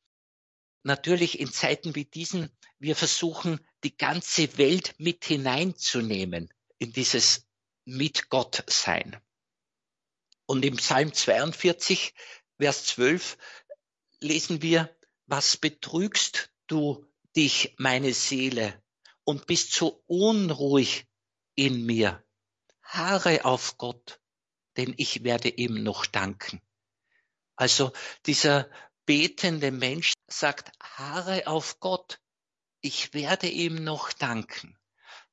Natürlich 0.83 1.39
in 1.39 1.53
Zeiten 1.53 1.95
wie 1.95 2.05
diesen, 2.05 2.51
wir 2.79 2.97
versuchen, 2.97 3.61
die 3.85 3.97
ganze 3.97 4.59
Welt 4.59 4.95
mit 4.99 5.25
hineinzunehmen 5.25 6.53
in 6.79 6.93
dieses 6.93 7.47
mit 7.85 8.29
Gott 8.29 8.65
sein. 8.69 9.21
Und 10.47 10.65
im 10.65 10.77
Psalm 10.77 11.13
42, 11.13 12.15
Vers 12.59 12.85
12 12.87 13.39
lesen 14.21 14.63
wir, 14.63 14.95
was 15.27 15.57
betrügst 15.57 16.52
du 16.67 17.07
dich, 17.37 17.75
meine 17.79 18.13
Seele, 18.15 18.83
und 19.25 19.47
bist 19.47 19.73
so 19.73 20.03
unruhig 20.07 21.07
in 21.55 21.85
mir? 21.87 22.25
Haare 22.83 23.45
auf 23.45 23.79
Gott, 23.79 24.21
denn 24.77 24.95
ich 24.97 25.25
werde 25.25 25.49
ihm 25.49 25.83
noch 25.83 26.07
danken. 26.07 26.61
Also 27.57 27.93
dieser 28.27 28.69
betende 29.07 29.71
Mensch 29.71 30.15
sagt, 30.29 30.73
Haare 30.81 31.47
auf 31.47 31.81
Gott, 31.81 32.21
ich 32.81 33.15
werde 33.15 33.49
ihm 33.49 33.85
noch 33.85 34.13
danken. 34.13 34.77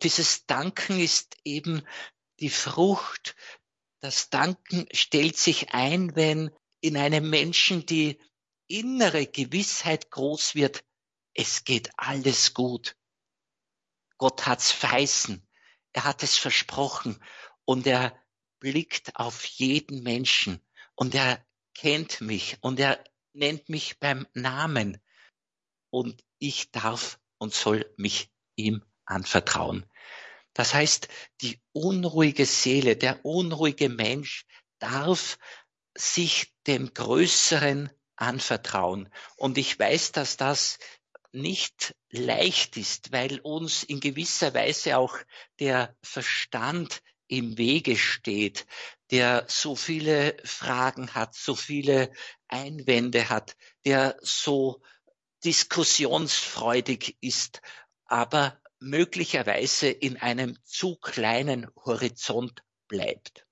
Dieses 0.03 0.45
Danken 0.45 0.99
ist 0.99 1.37
eben 1.43 1.85
die 2.39 2.49
Frucht. 2.49 3.35
Das 3.99 4.29
Danken 4.29 4.87
stellt 4.93 5.37
sich 5.37 5.73
ein, 5.73 6.15
wenn 6.15 6.51
in 6.79 6.95
einem 6.95 7.29
Menschen 7.29 7.85
die 7.85 8.19
innere 8.67 9.25
Gewissheit 9.25 10.11
groß 10.11 10.55
wird, 10.55 10.83
es 11.39 11.63
geht 11.63 11.89
alles 11.95 12.53
gut. 12.53 12.97
Gott 14.17 14.45
hat's 14.45 14.73
verheißen. 14.73 15.47
Er 15.93 16.03
hat 16.03 16.21
es 16.21 16.37
versprochen 16.37 17.23
und 17.63 17.87
er 17.87 18.13
blickt 18.59 19.15
auf 19.15 19.45
jeden 19.45 20.03
Menschen 20.03 20.61
und 20.95 21.15
er 21.15 21.41
kennt 21.73 22.19
mich 22.19 22.57
und 22.59 22.77
er 22.77 23.01
nennt 23.31 23.69
mich 23.69 23.99
beim 23.99 24.27
Namen 24.33 25.01
und 25.89 26.25
ich 26.39 26.71
darf 26.71 27.21
und 27.37 27.53
soll 27.53 27.89
mich 27.95 28.29
ihm 28.57 28.83
anvertrauen. 29.05 29.89
Das 30.53 30.73
heißt, 30.73 31.07
die 31.39 31.61
unruhige 31.71 32.45
Seele, 32.45 32.97
der 32.97 33.23
unruhige 33.23 33.87
Mensch 33.87 34.45
darf 34.79 35.39
sich 35.95 36.53
dem 36.67 36.93
Größeren 36.93 37.89
anvertrauen. 38.17 39.09
Und 39.37 39.57
ich 39.57 39.79
weiß, 39.79 40.11
dass 40.11 40.35
das 40.35 40.79
nicht 41.31 41.95
leicht 42.09 42.77
ist, 42.77 43.11
weil 43.11 43.39
uns 43.39 43.83
in 43.83 43.99
gewisser 43.99 44.53
Weise 44.53 44.97
auch 44.97 45.17
der 45.59 45.95
Verstand 46.01 47.01
im 47.27 47.57
Wege 47.57 47.95
steht, 47.95 48.65
der 49.11 49.45
so 49.47 49.75
viele 49.75 50.35
Fragen 50.43 51.13
hat, 51.13 51.35
so 51.35 51.55
viele 51.55 52.11
Einwände 52.47 53.29
hat, 53.29 53.55
der 53.85 54.17
so 54.21 54.81
diskussionsfreudig 55.43 57.17
ist, 57.21 57.61
aber 58.05 58.59
möglicherweise 58.79 59.89
in 59.89 60.17
einem 60.17 60.57
zu 60.63 60.95
kleinen 60.95 61.69
Horizont 61.75 62.63
bleibt. 62.87 63.45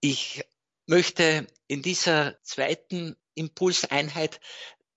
Ich 0.00 0.44
möchte 0.86 1.46
in 1.66 1.82
dieser 1.82 2.40
zweiten 2.42 3.16
Impulseinheit 3.34 4.40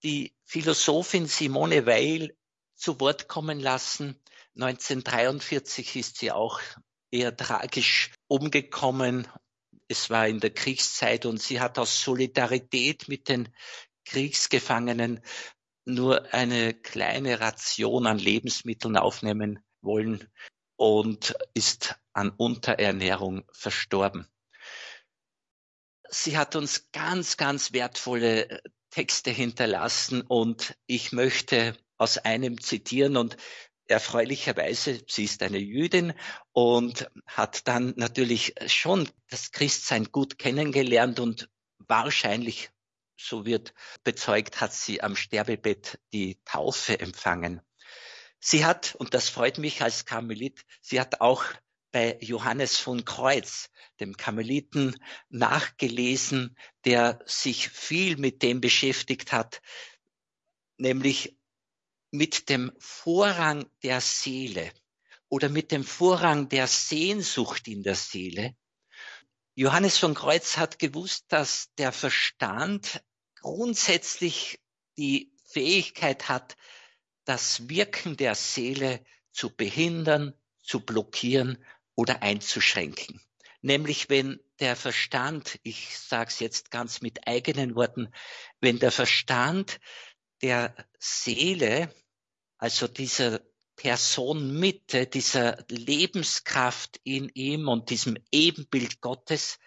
die 0.04 0.34
Philosophin 0.44 1.28
Simone 1.28 1.86
Weil 1.86 2.36
zu 2.76 3.00
Wort 3.00 3.28
kommen 3.28 3.60
lassen. 3.60 4.20
1943 4.56 5.96
ist 5.96 6.18
sie 6.18 6.32
auch 6.32 6.62
eher 7.12 7.36
tragisch 7.36 8.12
umgekommen. 8.28 9.28
Es 9.88 10.10
war 10.10 10.28
in 10.28 10.40
der 10.40 10.54
Kriegszeit 10.54 11.26
und 11.26 11.42
sie 11.42 11.60
hat 11.60 11.80
aus 11.80 12.02
Solidarität 12.02 13.08
mit 13.08 13.30
den 13.30 13.54
Kriegsgefangenen 14.06 15.22
nur 15.86 16.34
eine 16.34 16.74
kleine 16.74 17.40
Ration 17.40 18.08
an 18.08 18.20
Lebensmitteln 18.20 18.98
aufnehmen 18.98 19.64
wollen 19.82 20.30
und 20.76 21.36
ist 21.54 21.96
an 22.14 22.30
Unterernährung 22.30 23.44
verstorben. 23.52 24.28
Sie 26.10 26.38
hat 26.38 26.56
uns 26.56 26.90
ganz, 26.92 27.38
ganz 27.38 27.74
wertvolle 27.74 28.62
Texte 28.98 29.30
hinterlassen 29.30 30.22
und 30.24 30.76
ich 30.88 31.12
möchte 31.12 31.78
aus 32.00 32.18
einem 32.18 32.60
zitieren 32.60 33.16
und 33.16 33.38
erfreulicherweise, 33.86 35.04
sie 35.08 35.26
ist 35.26 35.44
eine 35.44 35.60
Jüdin 35.60 36.14
und 36.52 37.08
hat 37.28 37.68
dann 37.68 37.94
natürlich 37.96 38.56
schon 38.66 39.08
das 39.30 39.52
Christsein 39.52 40.06
gut 40.06 40.40
kennengelernt 40.40 41.20
und 41.20 41.48
wahrscheinlich, 41.78 42.72
so 43.16 43.46
wird 43.46 43.76
bezeugt, 44.04 44.62
hat 44.62 44.74
sie 44.74 45.04
am 45.04 45.16
Sterbebett 45.16 46.00
die 46.12 46.42
Taufe 46.44 47.00
empfangen. 47.00 47.62
Sie 48.40 48.66
hat, 48.66 48.96
und 48.96 49.14
das 49.14 49.30
freut 49.30 49.60
mich 49.60 49.84
als 49.84 50.06
Karmelit, 50.06 50.66
sie 50.82 51.00
hat 51.00 51.22
auch 51.22 51.44
bei 51.92 52.18
Johannes 52.22 52.78
von 52.78 53.06
Kreuz, 53.06 53.70
dem 54.00 54.18
Karmeliten, 54.18 54.96
nachgelesen, 55.30 56.58
der 56.86 57.20
sich 57.26 57.70
viel 57.70 58.18
mit 58.18 58.44
dem 58.44 58.62
beschäftigt 58.62 59.32
hat, 59.32 59.62
nämlich 60.78 61.38
mit 62.12 62.50
dem 62.50 62.72
Vorrang 62.78 63.70
der 63.84 64.02
Seele 64.02 64.72
oder 65.30 65.50
mit 65.50 65.72
dem 65.72 65.84
Vorrang 65.84 66.50
der 66.50 66.68
Sehnsucht 66.68 67.68
in 67.68 67.84
der 67.84 67.96
Seele. 67.96 68.56
Johannes 69.56 69.98
von 69.98 70.14
Kreuz 70.14 70.58
hat 70.58 70.80
gewusst, 70.80 71.26
dass 71.30 71.74
der 71.78 71.92
Verstand 71.92 73.04
grundsätzlich 73.36 74.60
die 74.98 75.34
Fähigkeit 75.46 76.30
hat, 76.30 76.56
das 77.26 77.68
Wirken 77.68 78.18
der 78.18 78.36
Seele 78.36 79.04
zu 79.32 79.50
behindern, 79.50 80.34
zu 80.62 80.80
blockieren 80.80 81.64
oder 81.98 82.22
einzuschränken. 82.22 83.20
Nämlich 83.62 84.10
wenn 84.10 84.40
der 84.60 84.76
Verstand, 84.76 85.60
ich 85.64 85.98
sage 85.98 86.30
es 86.30 86.40
jetzt 86.40 86.72
ganz 86.72 87.02
mit 87.02 87.28
eigenen 87.28 87.76
Worten, 87.76 88.14
wenn 88.62 88.80
der 88.80 88.92
Verstand 88.92 89.80
der 90.42 90.76
Seele, 91.00 91.94
also 92.58 92.88
dieser 92.88 93.42
Person 93.76 94.60
Mitte, 94.60 95.08
dieser 95.08 95.64
Lebenskraft 95.70 97.00
in 97.04 97.30
ihm 97.30 97.68
und 97.68 97.90
diesem 97.90 98.18
Ebenbild 98.32 99.02
Gottes, 99.02 99.60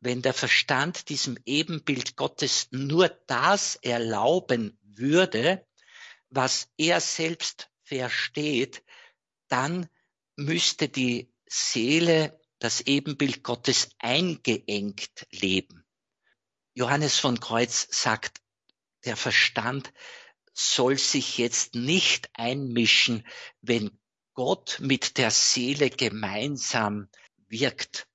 wenn 0.00 0.22
der 0.22 0.34
Verstand 0.34 1.08
diesem 1.08 1.36
Ebenbild 1.44 2.16
Gottes 2.16 2.68
nur 2.70 3.08
das 3.26 3.76
erlauben 3.76 4.78
würde, 4.82 5.66
was 6.28 6.68
er 6.76 7.00
selbst 7.00 7.70
versteht, 7.84 8.82
dann 9.48 9.88
müsste 10.36 10.88
die 10.88 11.31
Seele 11.54 12.40
das 12.60 12.80
Ebenbild 12.80 13.42
Gottes 13.42 13.90
eingeengt 13.98 15.26
leben. 15.30 15.84
Johannes 16.72 17.18
von 17.18 17.40
Kreuz 17.40 17.86
sagt, 17.90 18.40
der 19.04 19.18
Verstand 19.18 19.92
soll 20.54 20.96
sich 20.96 21.36
jetzt 21.36 21.74
nicht 21.74 22.30
einmischen, 22.32 23.26
wenn 23.60 23.90
Gott 24.32 24.78
mit 24.80 25.18
der 25.18 25.30
Seele 25.30 25.90
gemeinsam 25.90 27.10
wirkt, 27.48 28.08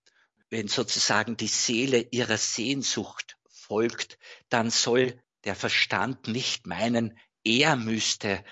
wenn 0.49 0.67
sozusagen 0.67 1.37
die 1.37 1.47
Seele 1.47 2.07
ihrer 2.09 2.37
Sehnsucht 2.37 3.37
folgt, 3.49 4.17
dann 4.49 4.71
soll 4.71 5.21
der 5.43 5.55
Verstand 5.55 6.27
nicht 6.27 6.65
meinen, 6.65 7.19
er 7.43 7.75
müsste 7.75 8.43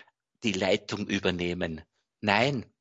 die 0.43 0.54
Leitung 0.54 1.08
übernehmen. 1.08 1.82
Nein, 2.21 2.71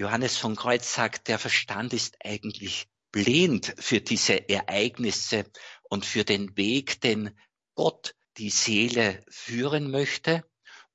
Johannes 0.00 0.38
von 0.38 0.56
Kreuz 0.56 0.94
sagt, 0.94 1.28
der 1.28 1.38
Verstand 1.38 1.92
ist 1.92 2.16
eigentlich 2.24 2.88
blind 3.12 3.74
für 3.78 4.00
diese 4.00 4.48
Ereignisse 4.48 5.44
und 5.90 6.06
für 6.06 6.24
den 6.24 6.56
Weg, 6.56 7.02
den 7.02 7.38
Gott 7.74 8.14
die 8.38 8.48
Seele 8.48 9.22
führen 9.28 9.90
möchte. 9.90 10.42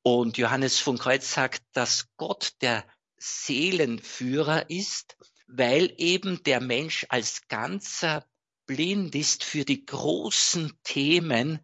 Und 0.01 0.39
Johannes 0.39 0.79
von 0.79 0.97
Kreuz 0.97 1.31
sagt, 1.31 1.61
dass 1.73 2.07
Gott 2.17 2.53
der 2.61 2.83
Seelenführer 3.17 4.71
ist, 4.71 5.17
weil 5.45 5.93
eben 5.97 6.41
der 6.41 6.59
Mensch 6.59 7.05
als 7.09 7.47
Ganzer 7.47 8.25
blind 8.65 9.13
ist 9.13 9.43
für 9.43 9.65
die 9.65 9.85
großen 9.85 10.73
Themen, 10.81 11.59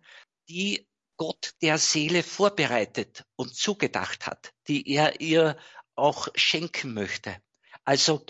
die 0.47 0.87
Gott 1.17 1.53
der 1.63 1.79
Seele 1.79 2.21
vorbereitet 2.21 3.25
und 3.35 3.55
zugedacht 3.55 4.27
hat, 4.27 4.53
die 4.67 4.87
er 4.87 5.21
ihr 5.21 5.57
auch 6.01 6.27
schenken 6.35 6.93
möchte. 6.93 7.41
Also 7.83 8.25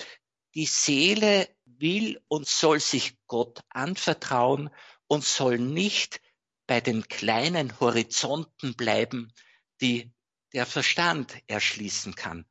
die 0.53 0.65
Seele 0.65 1.49
will 1.65 2.21
und 2.27 2.47
soll 2.47 2.79
sich 2.79 3.17
Gott 3.27 3.61
anvertrauen 3.69 4.69
und 5.07 5.23
soll 5.23 5.57
nicht 5.57 6.21
bei 6.67 6.81
den 6.81 7.07
kleinen 7.07 7.79
Horizonten 7.79 8.75
bleiben, 8.75 9.33
die 9.81 10.11
der 10.53 10.65
Verstand 10.65 11.35
erschließen 11.47 12.15
kann. 12.15 12.45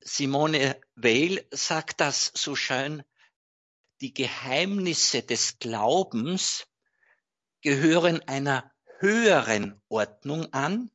Simone 0.00 0.80
Weil 0.94 1.46
sagt 1.50 2.00
das 2.00 2.30
so 2.34 2.54
schön, 2.54 3.02
die 4.00 4.12
Geheimnisse 4.12 5.22
des 5.22 5.58
Glaubens 5.58 6.66
gehören 7.62 8.20
einer 8.28 8.70
höheren 8.98 9.80
Ordnung 9.88 10.52
an 10.52 10.90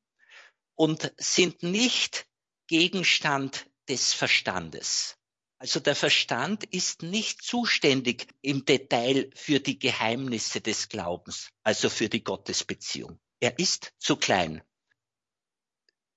und 0.75 1.13
sind 1.17 1.63
nicht 1.63 2.27
Gegenstand 2.71 3.69
des 3.89 4.13
Verstandes. 4.13 5.17
Also 5.57 5.81
der 5.81 5.93
Verstand 5.93 6.63
ist 6.63 7.03
nicht 7.03 7.41
zuständig 7.41 8.27
im 8.39 8.63
Detail 8.63 9.29
für 9.35 9.59
die 9.59 9.77
Geheimnisse 9.77 10.61
des 10.61 10.87
Glaubens, 10.87 11.49
also 11.63 11.89
für 11.89 12.07
die 12.07 12.23
Gottesbeziehung. 12.23 13.19
Er 13.41 13.59
ist 13.59 13.91
zu 13.97 14.15
klein. 14.15 14.63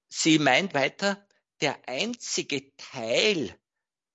Sie 0.07 0.39
meint 0.39 0.75
weiter, 0.75 1.27
der 1.61 1.89
einzige 1.89 2.73
Teil 2.77 3.59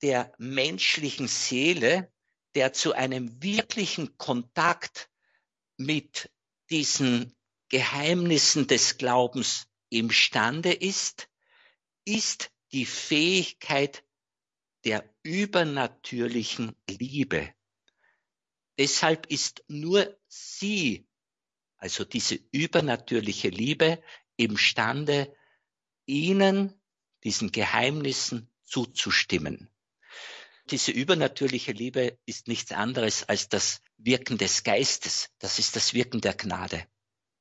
der 0.02 0.32
menschlichen 0.38 1.28
Seele, 1.28 2.10
der 2.56 2.72
zu 2.72 2.94
einem 2.94 3.44
wirklichen 3.44 4.18
Kontakt 4.18 5.10
mit 5.76 6.32
diesen 6.70 7.36
Geheimnissen 7.68 8.66
des 8.68 8.98
Glaubens 8.98 9.68
imstande 9.90 10.72
ist, 10.72 11.29
ist 12.06 12.52
die 12.72 12.86
Fähigkeit 12.86 14.04
der 14.86 15.04
übernatürlichen 15.24 16.76
Liebe. 16.90 17.54
Deshalb 18.78 19.26
ist 19.28 19.64
nur 19.68 20.18
sie, 20.28 21.06
also 21.78 22.06
diese 22.06 22.36
übernatürliche 22.52 23.50
Liebe, 23.50 24.02
imstande, 24.38 25.36
ihnen, 26.06 26.74
diesen 27.24 27.52
Geheimnissen 27.52 28.50
zuzustimmen. 28.64 29.70
Diese 30.72 30.92
übernatürliche 30.92 31.72
Liebe 31.72 32.18
ist 32.26 32.48
nichts 32.48 32.72
anderes 32.72 33.28
als 33.28 33.50
das 33.50 33.82
Wirken 33.98 34.38
des 34.38 34.64
Geistes. 34.64 35.30
Das 35.40 35.60
ist 35.60 35.76
das 35.76 35.94
Wirken 35.94 36.22
der 36.22 36.36
Gnade. 36.36 36.86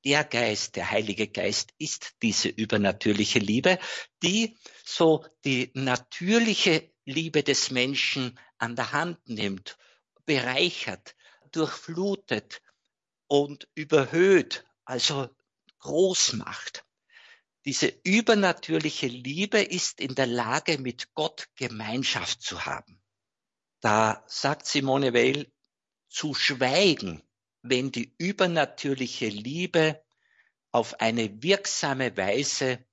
Der 0.09 0.25
Geist, 0.25 0.77
der 0.77 0.91
Heilige 0.91 1.29
Geist 1.29 1.75
ist 1.77 2.15
diese 2.23 2.49
übernatürliche 2.49 3.41
Liebe, 3.41 3.79
die 4.23 4.57
so 4.83 5.23
die 5.45 5.71
natürliche 5.75 6.91
Liebe 7.05 7.43
des 7.43 7.71
Menschen 7.71 8.41
an 8.57 8.75
der 8.75 8.93
Hand 8.93 9.19
nimmt, 9.29 9.77
bereichert, 10.25 11.15
durchflutet 11.53 12.63
und 13.27 13.69
überhöht, 13.75 14.65
also 14.87 15.29
groß 15.81 16.33
macht. 16.33 16.87
Diese 17.67 17.93
übernatürliche 18.03 19.09
Liebe 19.09 19.61
ist 19.61 20.01
in 20.01 20.15
der 20.15 20.27
Lage, 20.27 20.79
mit 20.79 21.13
Gott 21.13 21.51
Gemeinschaft 21.55 22.41
zu 22.41 22.65
haben. 22.65 22.99
Da 23.83 24.25
sagt 24.27 24.65
Simone 24.65 25.13
Weil, 25.13 25.53
zu 26.09 26.33
schweigen, 26.33 27.23
wenn 27.63 27.91
die 27.91 28.15
übernatürliche 28.19 29.29
Liebe 29.29 30.05
auf 30.71 31.01
eine 31.01 31.43
wirksame 31.43 32.17
Weise 32.17 32.85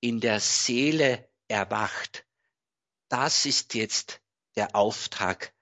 in 0.00 0.20
der 0.20 0.40
Seele 0.40 1.28
erwacht, 1.48 2.26
das 3.08 3.46
ist 3.46 3.74
jetzt 3.74 4.20
der 4.56 4.74
Auftrag 4.74 5.54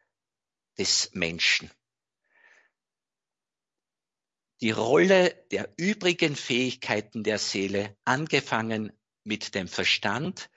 des 0.79 1.11
Menschen. 1.13 1.71
Die 4.61 4.71
Rolle 4.71 5.45
der 5.51 5.73
übrigen 5.77 6.37
Fähigkeiten 6.37 7.25
der 7.25 7.39
Seele, 7.39 7.97
angefangen 8.05 8.93
mit 9.25 9.55
dem 9.57 9.67
Verstand, 9.67 10.51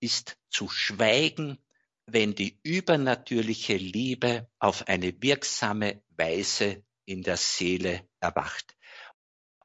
ist 0.00 0.36
zu 0.50 0.68
schweigen, 0.68 1.64
wenn 2.06 2.34
die 2.34 2.58
übernatürliche 2.62 3.76
Liebe 3.76 4.50
auf 4.58 4.88
eine 4.88 5.22
wirksame 5.22 6.02
Weise 6.10 6.83
in 7.04 7.22
der 7.22 7.36
Seele 7.36 8.08
erwacht. 8.20 8.76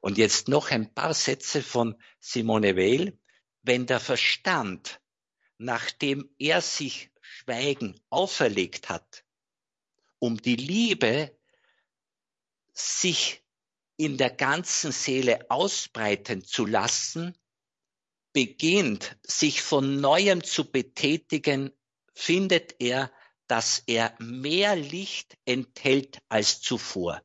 Und 0.02 0.17
jetzt 0.17 0.47
noch 0.47 0.71
ein 0.71 0.93
paar 0.93 1.13
Sätze 1.13 1.62
von 1.62 2.02
Simone 2.19 2.75
Weil. 2.75 3.17
Wenn 3.62 3.86
der 3.86 3.99
Verstand 3.99 5.02
nachdem 5.60 6.34
er 6.39 6.62
sich 6.62 7.12
Schweigen 7.21 7.99
auferlegt 8.10 8.89
hat, 8.89 9.23
um 10.17 10.41
die 10.41 10.56
Liebe 10.56 11.38
sich 12.73 13.43
in 13.97 14.17
der 14.17 14.30
ganzen 14.30 14.91
Seele 14.91 15.52
ausbreiten 15.52 16.43
zu 16.43 16.65
lassen, 16.65 17.38
beginnt 18.32 19.17
sich 19.23 19.62
von 19.62 19.99
neuem 19.99 20.43
zu 20.43 20.71
betätigen, 20.71 21.71
findet 22.13 22.75
er, 22.80 23.12
dass 23.47 23.84
er 23.86 24.15
mehr 24.19 24.75
Licht 24.75 25.38
enthält 25.45 26.19
als 26.30 26.62
zuvor. 26.62 27.21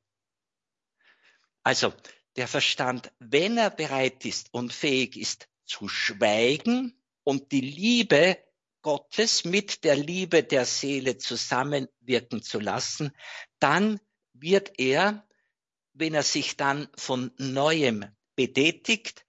Also 1.65 1.93
der 2.37 2.47
Verstand, 2.47 3.13
wenn 3.19 3.59
er 3.59 3.71
bereit 3.71 4.25
ist 4.25 4.53
und 4.53 4.73
fähig 4.73 5.17
ist 5.17 5.49
zu 5.65 5.89
schweigen, 5.89 6.97
und 7.25 7.53
die 7.53 7.63
Liebe 7.63 8.39
Gottes 8.83 9.45
mit 9.45 9.83
der 9.83 9.97
Liebe 9.97 10.43
der 10.43 10.67
Seele 10.67 11.17
zusammenwirken 11.17 12.43
zu 12.43 12.61
lassen, 12.61 13.13
dann 13.59 13.99
wird 14.35 14.79
er, 14.79 15.27
wenn 15.95 16.13
er 16.13 16.23
sich 16.23 16.59
dann 16.59 16.89
von 16.95 17.33
neuem 17.39 18.05
betätigt, 18.37 19.25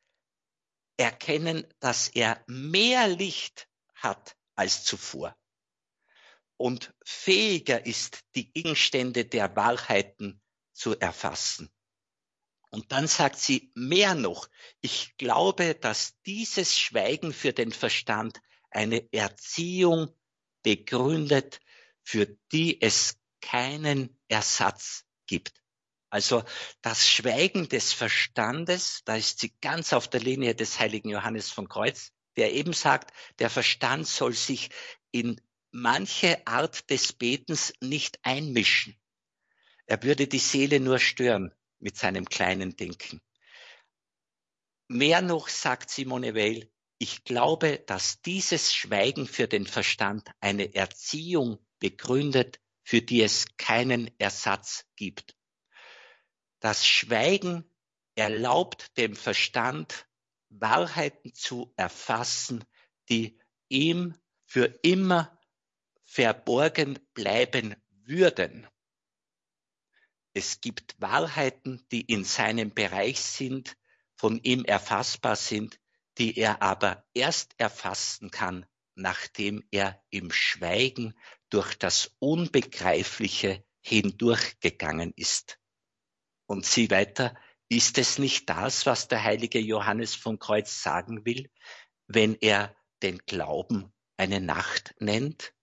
erkennen, 0.97 1.65
dass 1.79 2.09
er 2.09 2.43
mehr 2.47 3.07
Licht 3.07 3.69
hat 3.95 4.35
als 4.55 4.83
zuvor. 4.83 5.35
und 6.57 6.93
fähiger 7.03 7.85
ist, 7.85 8.23
die 8.35 8.51
Gegenstände 8.51 9.25
der 9.25 9.55
Wahrheiten 9.55 10.41
zu 10.73 10.97
erfassen. 10.97 11.69
Und 12.75 12.91
dann 12.91 13.07
sagt 13.07 13.39
sie 13.39 13.71
mehr 13.73 14.15
noch, 14.15 14.49
ich 14.81 15.15
glaube, 15.15 15.75
dass 15.75 16.19
dieses 16.25 16.77
Schweigen 16.77 17.31
für 17.31 17.53
den 17.53 17.71
Verstand 17.71 18.41
eine 18.69 19.07
Erziehung 19.13 20.13
begründet, 20.61 21.61
für 22.03 22.27
die 22.51 22.81
es 22.81 23.15
keinen 23.39 24.19
Ersatz 24.27 25.05
gibt. 25.25 25.53
Also 26.09 26.43
das 26.81 27.09
Schweigen 27.09 27.69
des 27.69 27.93
Verstandes, 27.93 29.03
da 29.05 29.15
ist 29.15 29.39
sie 29.39 29.53
ganz 29.61 29.93
auf 29.93 30.09
der 30.09 30.19
Linie 30.19 30.53
des 30.53 30.77
heiligen 30.77 31.07
Johannes 31.07 31.49
von 31.49 31.69
Kreuz, 31.69 32.11
der 32.35 32.51
eben 32.51 32.73
sagt, 32.73 33.13
der 33.39 33.49
Verstand 33.49 34.05
soll 34.05 34.33
sich 34.33 34.69
in 35.11 35.39
manche 35.71 36.45
Art 36.45 36.89
des 36.89 37.13
Betens 37.13 37.71
nicht 37.79 38.19
einmischen. 38.23 38.99
Er 39.85 40.03
würde 40.03 40.27
die 40.27 40.39
Seele 40.39 40.81
nur 40.81 40.99
stören 40.99 41.53
mit 41.85 41.97
seinem 41.97 42.25
kleinen 42.25 42.75
Denken. 42.75 43.21
Mehr 44.87 45.21
noch 45.21 45.49
sagt 45.49 45.91
Simone 45.91 46.33
Weil, 46.33 46.71
ich 46.97 47.25
glaube, 47.25 47.83
dass 47.85 48.21
dieses 48.21 48.73
Schweigen 48.73 49.27
für 49.27 49.47
den 49.47 49.67
Verstand 49.67 50.31
eine 50.39 50.73
Erziehung 50.73 51.63
begründet, 51.77 52.59
für 52.83 53.03
die 53.03 53.21
es 53.21 53.45
keinen 53.57 54.09
Ersatz 54.17 54.85
gibt. 54.95 55.35
Das 56.59 56.87
Schweigen 56.87 57.71
erlaubt 58.15 58.97
dem 58.97 59.15
Verstand, 59.15 60.07
Wahrheiten 60.49 61.35
zu 61.35 61.71
erfassen, 61.75 62.63
die 63.09 63.39
ihm 63.69 64.15
für 64.47 64.79
immer 64.81 65.39
verborgen 66.03 66.97
bleiben 67.13 67.75
würden. 67.91 68.67
Es 70.37 70.59
gibt 70.59 70.99
Wahrheiten, 70.99 71.87
die 71.93 72.01
in 72.01 72.25
seinem 72.25 72.73
Bereich 72.73 73.21
sind, 73.21 73.77
von 74.17 74.37
ihm 74.43 74.65
erfassbar 74.65 75.37
sind, 75.37 75.79
die 76.17 76.37
er 76.37 76.61
aber 76.61 77.05
erst 77.13 77.55
erfassen 77.57 78.31
kann, 78.31 78.65
nachdem 78.95 79.63
er 79.71 80.03
im 80.09 80.31
Schweigen 80.31 81.17
durch 81.49 81.75
das 81.75 82.17
Unbegreifliche 82.19 83.65
hindurchgegangen 83.79 85.13
ist. 85.15 85.57
Und 86.47 86.65
sie 86.65 86.91
weiter, 86.91 87.33
ist 87.69 87.97
es 87.97 88.19
nicht 88.19 88.49
das, 88.49 88.85
was 88.85 89.07
der 89.07 89.23
heilige 89.23 89.59
Johannes 89.59 90.15
von 90.15 90.37
Kreuz 90.37 90.83
sagen 90.83 91.25
will, 91.25 91.49
wenn 92.07 92.35
er 92.35 92.75
den 93.01 93.19
Glauben 93.19 93.93
eine 94.17 94.41
Nacht 94.41 94.95
nennt? 94.99 95.53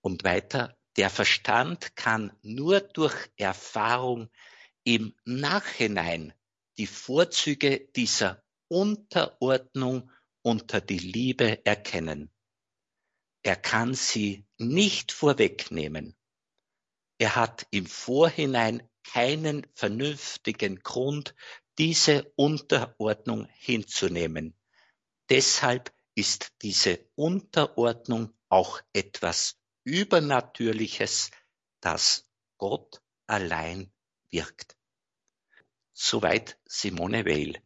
Und 0.00 0.24
weiter, 0.24 0.79
der 0.96 1.10
Verstand 1.10 1.94
kann 1.96 2.32
nur 2.42 2.80
durch 2.80 3.30
Erfahrung 3.36 4.28
im 4.84 5.14
Nachhinein 5.24 6.32
die 6.78 6.86
Vorzüge 6.86 7.88
dieser 7.94 8.42
Unterordnung 8.68 10.10
unter 10.42 10.80
die 10.80 10.98
Liebe 10.98 11.64
erkennen. 11.64 12.30
Er 13.42 13.56
kann 13.56 13.94
sie 13.94 14.46
nicht 14.58 15.12
vorwegnehmen. 15.12 16.16
Er 17.18 17.36
hat 17.36 17.66
im 17.70 17.86
Vorhinein 17.86 18.88
keinen 19.04 19.66
vernünftigen 19.74 20.82
Grund, 20.82 21.34
diese 21.78 22.32
Unterordnung 22.36 23.46
hinzunehmen. 23.52 24.58
Deshalb 25.28 25.92
ist 26.14 26.52
diese 26.62 27.08
Unterordnung 27.14 28.34
auch 28.48 28.80
etwas 28.92 29.59
Übernatürliches, 29.84 31.30
das 31.80 32.30
Gott 32.58 33.00
allein 33.26 33.92
wirkt. 34.30 34.76
Soweit 35.92 36.58
Simone 36.64 37.24
Weil. 37.24 37.62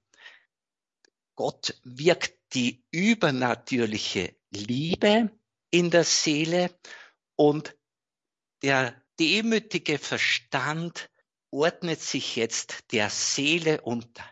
Gott 1.34 1.78
wirkt 1.82 2.38
die 2.54 2.84
übernatürliche 2.90 4.36
Liebe 4.50 5.30
in 5.70 5.90
der 5.90 6.04
Seele 6.04 6.78
und 7.34 7.76
der 8.62 9.02
demütige 9.18 9.98
Verstand 9.98 11.10
ordnet 11.50 12.00
sich 12.00 12.36
jetzt 12.36 12.92
der 12.92 13.10
Seele 13.10 13.80
unter 13.80 14.24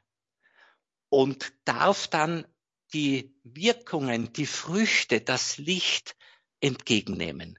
und 1.09 1.53
darf 1.65 2.09
dann 2.09 2.47
die 2.93 3.35
Wirkungen, 3.43 4.33
die 4.33 4.47
Früchte, 4.47 5.21
das 5.21 5.59
Licht 5.59 6.17
entgegennehmen. 6.61 7.59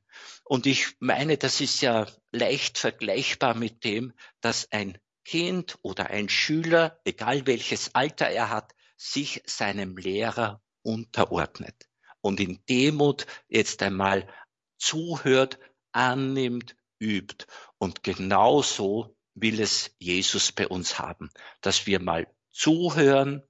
Und 0.53 0.67
ich 0.67 0.95
meine, 0.99 1.39
das 1.39 1.61
ist 1.61 1.81
ja 1.81 2.05
leicht 2.31 2.77
vergleichbar 2.77 3.55
mit 3.55 3.83
dem, 3.83 4.13
dass 4.39 4.71
ein 4.71 4.99
Kind 5.25 5.79
oder 5.81 6.11
ein 6.11 6.29
Schüler, 6.29 7.01
egal 7.05 7.47
welches 7.47 7.95
Alter 7.95 8.27
er 8.27 8.51
hat, 8.51 8.75
sich 8.95 9.41
seinem 9.47 9.97
Lehrer 9.97 10.61
unterordnet 10.83 11.89
und 12.21 12.39
in 12.39 12.63
Demut 12.69 13.25
jetzt 13.47 13.81
einmal 13.81 14.31
zuhört, 14.77 15.57
annimmt, 15.91 16.75
übt. 16.99 17.47
Und 17.79 18.03
genauso 18.03 19.17
will 19.33 19.59
es 19.59 19.95
Jesus 19.97 20.51
bei 20.51 20.67
uns 20.67 20.99
haben, 20.99 21.31
dass 21.61 21.87
wir 21.87 21.99
mal 21.99 22.31
zuhören, 22.51 23.41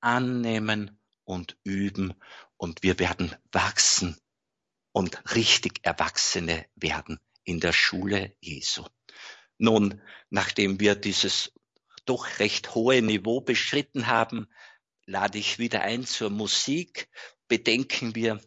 annehmen 0.00 0.98
und 1.24 1.58
üben 1.62 2.14
und 2.56 2.82
wir 2.82 2.98
werden 2.98 3.36
wachsen 3.52 4.18
und 4.98 5.22
richtig 5.36 5.78
Erwachsene 5.84 6.66
werden 6.74 7.20
in 7.44 7.60
der 7.60 7.72
Schule 7.72 8.34
Jesu. 8.40 8.84
Nun, 9.56 10.02
nachdem 10.28 10.80
wir 10.80 10.96
dieses 10.96 11.52
doch 12.04 12.40
recht 12.40 12.74
hohe 12.74 13.00
Niveau 13.00 13.40
beschritten 13.40 14.08
haben, 14.08 14.48
lade 15.06 15.38
ich 15.38 15.60
wieder 15.60 15.82
ein 15.82 16.04
zur 16.04 16.30
Musik. 16.30 17.08
Bedenken 17.46 18.16
wir 18.16 18.40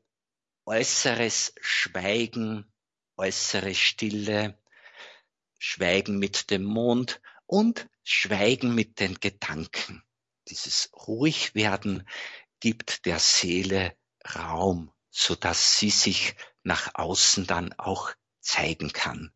äußeres 0.65 1.53
Schweigen, 1.61 2.69
äußere 3.15 3.73
Stille, 3.73 4.61
Schweigen 5.57 6.19
mit 6.19 6.51
dem 6.51 6.65
Mond 6.65 7.21
und 7.45 7.87
Schweigen 8.03 8.75
mit 8.75 8.99
den 8.99 9.21
Gedanken. 9.21 10.03
Dieses 10.49 10.91
Ruhigwerden 11.07 12.05
gibt 12.59 13.05
der 13.05 13.19
Seele 13.19 13.95
Raum, 14.35 14.91
so 15.11 15.35
dass 15.35 15.77
sie 15.77 15.89
sich 15.89 16.35
nach 16.63 16.95
außen 16.95 17.45
dann 17.45 17.73
auch 17.73 18.11
zeigen 18.39 18.91
kann. 18.93 19.31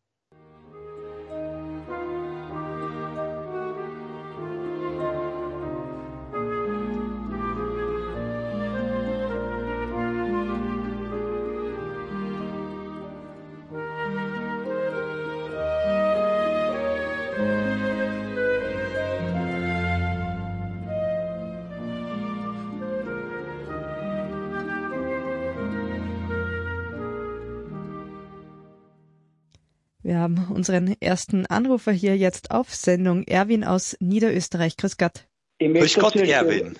Unseren 30.56 30.96
ersten 31.00 31.46
Anrufer 31.46 31.92
hier 31.92 32.16
jetzt 32.16 32.50
auf 32.50 32.74
Sendung, 32.74 33.22
Erwin 33.24 33.62
aus 33.62 33.96
Niederösterreich. 34.00 34.76
Grüß 34.76 34.96
Gott. 34.96 35.28
Grüß 35.60 35.98
Gott, 35.98 36.16
Erwin. 36.16 36.76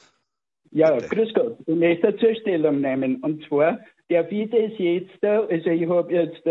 Ja, 0.73 0.95
Bitte. 0.95 1.09
grüß 1.09 1.35
Gott. 1.35 1.57
Ich 1.67 1.77
möchte 1.77 2.17
zur 2.17 2.35
Stellung 2.35 2.81
nehmen. 2.81 3.17
Und 3.23 3.47
zwar, 3.47 3.79
der 4.11 4.31
ich 4.33 4.51
das 4.51 4.73
jetzt, 4.79 5.25
also 5.25 5.71
ich 5.71 5.89
habe 5.89 6.13
jetzt, 6.13 6.43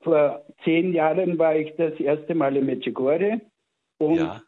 vor 0.00 0.44
zehn 0.64 0.92
Jahren 0.92 1.38
war 1.38 1.56
ich 1.56 1.74
das 1.76 1.98
erste 1.98 2.34
Mal 2.34 2.56
in 2.56 2.66
Medjugorje. 2.66 3.40
Und 3.98 4.16
ja. 4.16 4.42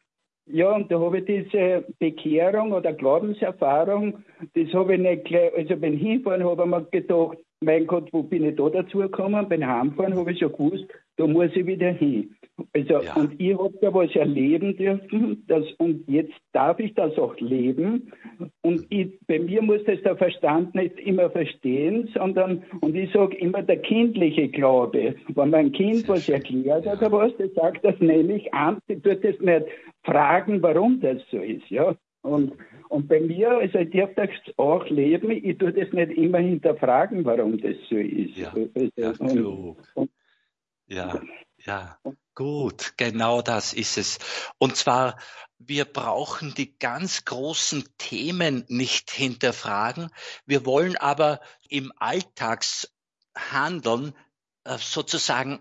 Ja, 0.53 0.75
und 0.75 0.91
da 0.91 0.99
habe 0.99 1.19
ich 1.19 1.27
diese 1.27 1.85
Bekehrung 1.99 2.73
oder 2.73 2.93
Glaubenserfahrung, 2.93 4.25
das 4.55 4.73
habe 4.73 4.95
ich 4.95 5.01
nicht 5.01 5.25
gleich, 5.27 5.55
also 5.55 5.77
beim 5.77 5.97
Hinfahren 5.97 6.43
habe 6.43 6.63
ich 6.63 6.69
mir 6.69 6.85
gedacht, 6.91 7.39
mein 7.61 7.87
Gott, 7.87 8.09
wo 8.13 8.23
bin 8.23 8.45
ich 8.45 8.57
da 8.57 8.69
dazu 8.69 8.99
gekommen? 8.99 9.49
Beim 9.49 9.67
Heimfahren 9.67 10.17
habe 10.17 10.33
ich 10.33 10.39
schon 10.39 10.53
gewusst, 10.53 10.87
da 11.17 11.27
muss 11.27 11.51
ich 11.55 11.67
wieder 11.67 11.91
hin. 11.91 12.35
Also, 12.75 13.03
ja. 13.03 13.15
und 13.17 13.41
ich 13.41 13.57
habe 13.57 13.75
da 13.81 13.93
was 13.93 14.15
erleben 14.15 14.77
dürfen, 14.77 15.45
das, 15.49 15.65
und 15.79 16.05
jetzt 16.09 16.35
darf 16.53 16.79
ich 16.79 16.95
das 16.95 17.17
auch 17.19 17.35
leben. 17.39 18.13
Und 18.63 18.87
ich, 18.91 19.19
bei 19.27 19.39
mir 19.39 19.63
muss 19.63 19.83
das 19.85 20.01
der 20.03 20.17
Verstand 20.17 20.75
nicht 20.75 20.99
immer 21.01 21.31
verstehen, 21.31 22.09
sondern, 22.15 22.63
und 22.81 22.95
ich 22.95 23.13
sage 23.13 23.37
immer 23.37 23.63
der 23.63 23.79
kindliche 23.79 24.49
Glaube. 24.49 25.15
Wenn 25.35 25.51
mein 25.51 25.73
Kind 25.73 26.09
was 26.09 26.29
erklärt 26.29 26.87
oder 26.87 27.13
was, 27.13 27.33
das 27.39 27.53
sagt 27.55 27.85
das 27.85 27.99
nämlich 28.01 28.53
an, 28.53 28.79
die 28.89 29.01
tut 29.01 29.25
es 29.25 29.41
nicht 29.41 29.67
fragen, 30.03 30.63
warum 30.63 31.01
das 31.01 31.19
so 31.31 31.39
ist, 31.39 31.69
ja. 31.71 31.95
Und, 32.23 32.53
und 32.89 33.09
bei 33.09 33.21
mir, 33.21 33.51
also 33.51 33.79
ich 33.79 33.91
darf 33.91 34.15
das 34.15 34.31
auch 34.57 34.87
leben, 34.87 35.31
ich 35.31 35.59
tue 35.59 35.73
das 35.73 35.93
nicht 35.93 36.13
immer 36.13 36.39
hinterfragen, 36.39 37.25
warum 37.25 37.59
das 37.59 37.77
so 37.89 37.97
ist. 37.97 38.37
Ja, 38.37 38.53
also, 38.53 38.91
ja, 38.97 39.13
und, 39.19 39.77
und, 39.95 40.11
ja, 40.87 41.21
ja, 41.65 41.99
gut, 42.35 42.95
genau 42.97 43.43
das 43.43 43.73
ist 43.73 43.97
es. 43.97 44.19
Und 44.59 44.75
zwar, 44.77 45.17
wir 45.59 45.85
brauchen 45.85 46.55
die 46.55 46.77
ganz 46.79 47.25
großen 47.25 47.85
Themen 47.99 48.65
nicht 48.69 49.11
hinterfragen. 49.11 50.11
Wir 50.47 50.65
wollen 50.67 50.97
aber 50.97 51.41
im 51.69 51.93
Alltagshandeln 51.97 54.15
äh, 54.65 54.79
sozusagen 54.79 55.61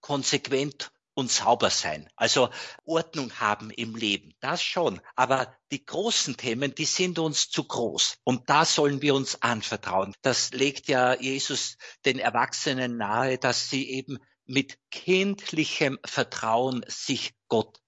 konsequent 0.00 0.92
und 1.14 1.30
sauber 1.30 1.70
sein. 1.70 2.08
Also 2.16 2.50
Ordnung 2.84 3.32
haben 3.40 3.70
im 3.70 3.94
Leben, 3.96 4.34
das 4.40 4.62
schon. 4.62 5.00
Aber 5.16 5.54
die 5.70 5.84
großen 5.84 6.36
Themen, 6.36 6.74
die 6.74 6.84
sind 6.84 7.18
uns 7.18 7.50
zu 7.50 7.64
groß. 7.64 8.18
Und 8.24 8.48
da 8.48 8.64
sollen 8.64 9.02
wir 9.02 9.14
uns 9.14 9.42
anvertrauen. 9.42 10.14
Das 10.22 10.52
legt 10.52 10.88
ja 10.88 11.14
Jesus 11.14 11.76
den 12.04 12.18
Erwachsenen 12.18 12.96
nahe, 12.96 13.38
dass 13.38 13.68
sie 13.70 13.90
eben 13.90 14.18
mit 14.46 14.78
kindlichem 14.90 15.98
Vertrauen 16.04 16.84
sich 16.88 17.32
Gott 17.48 17.78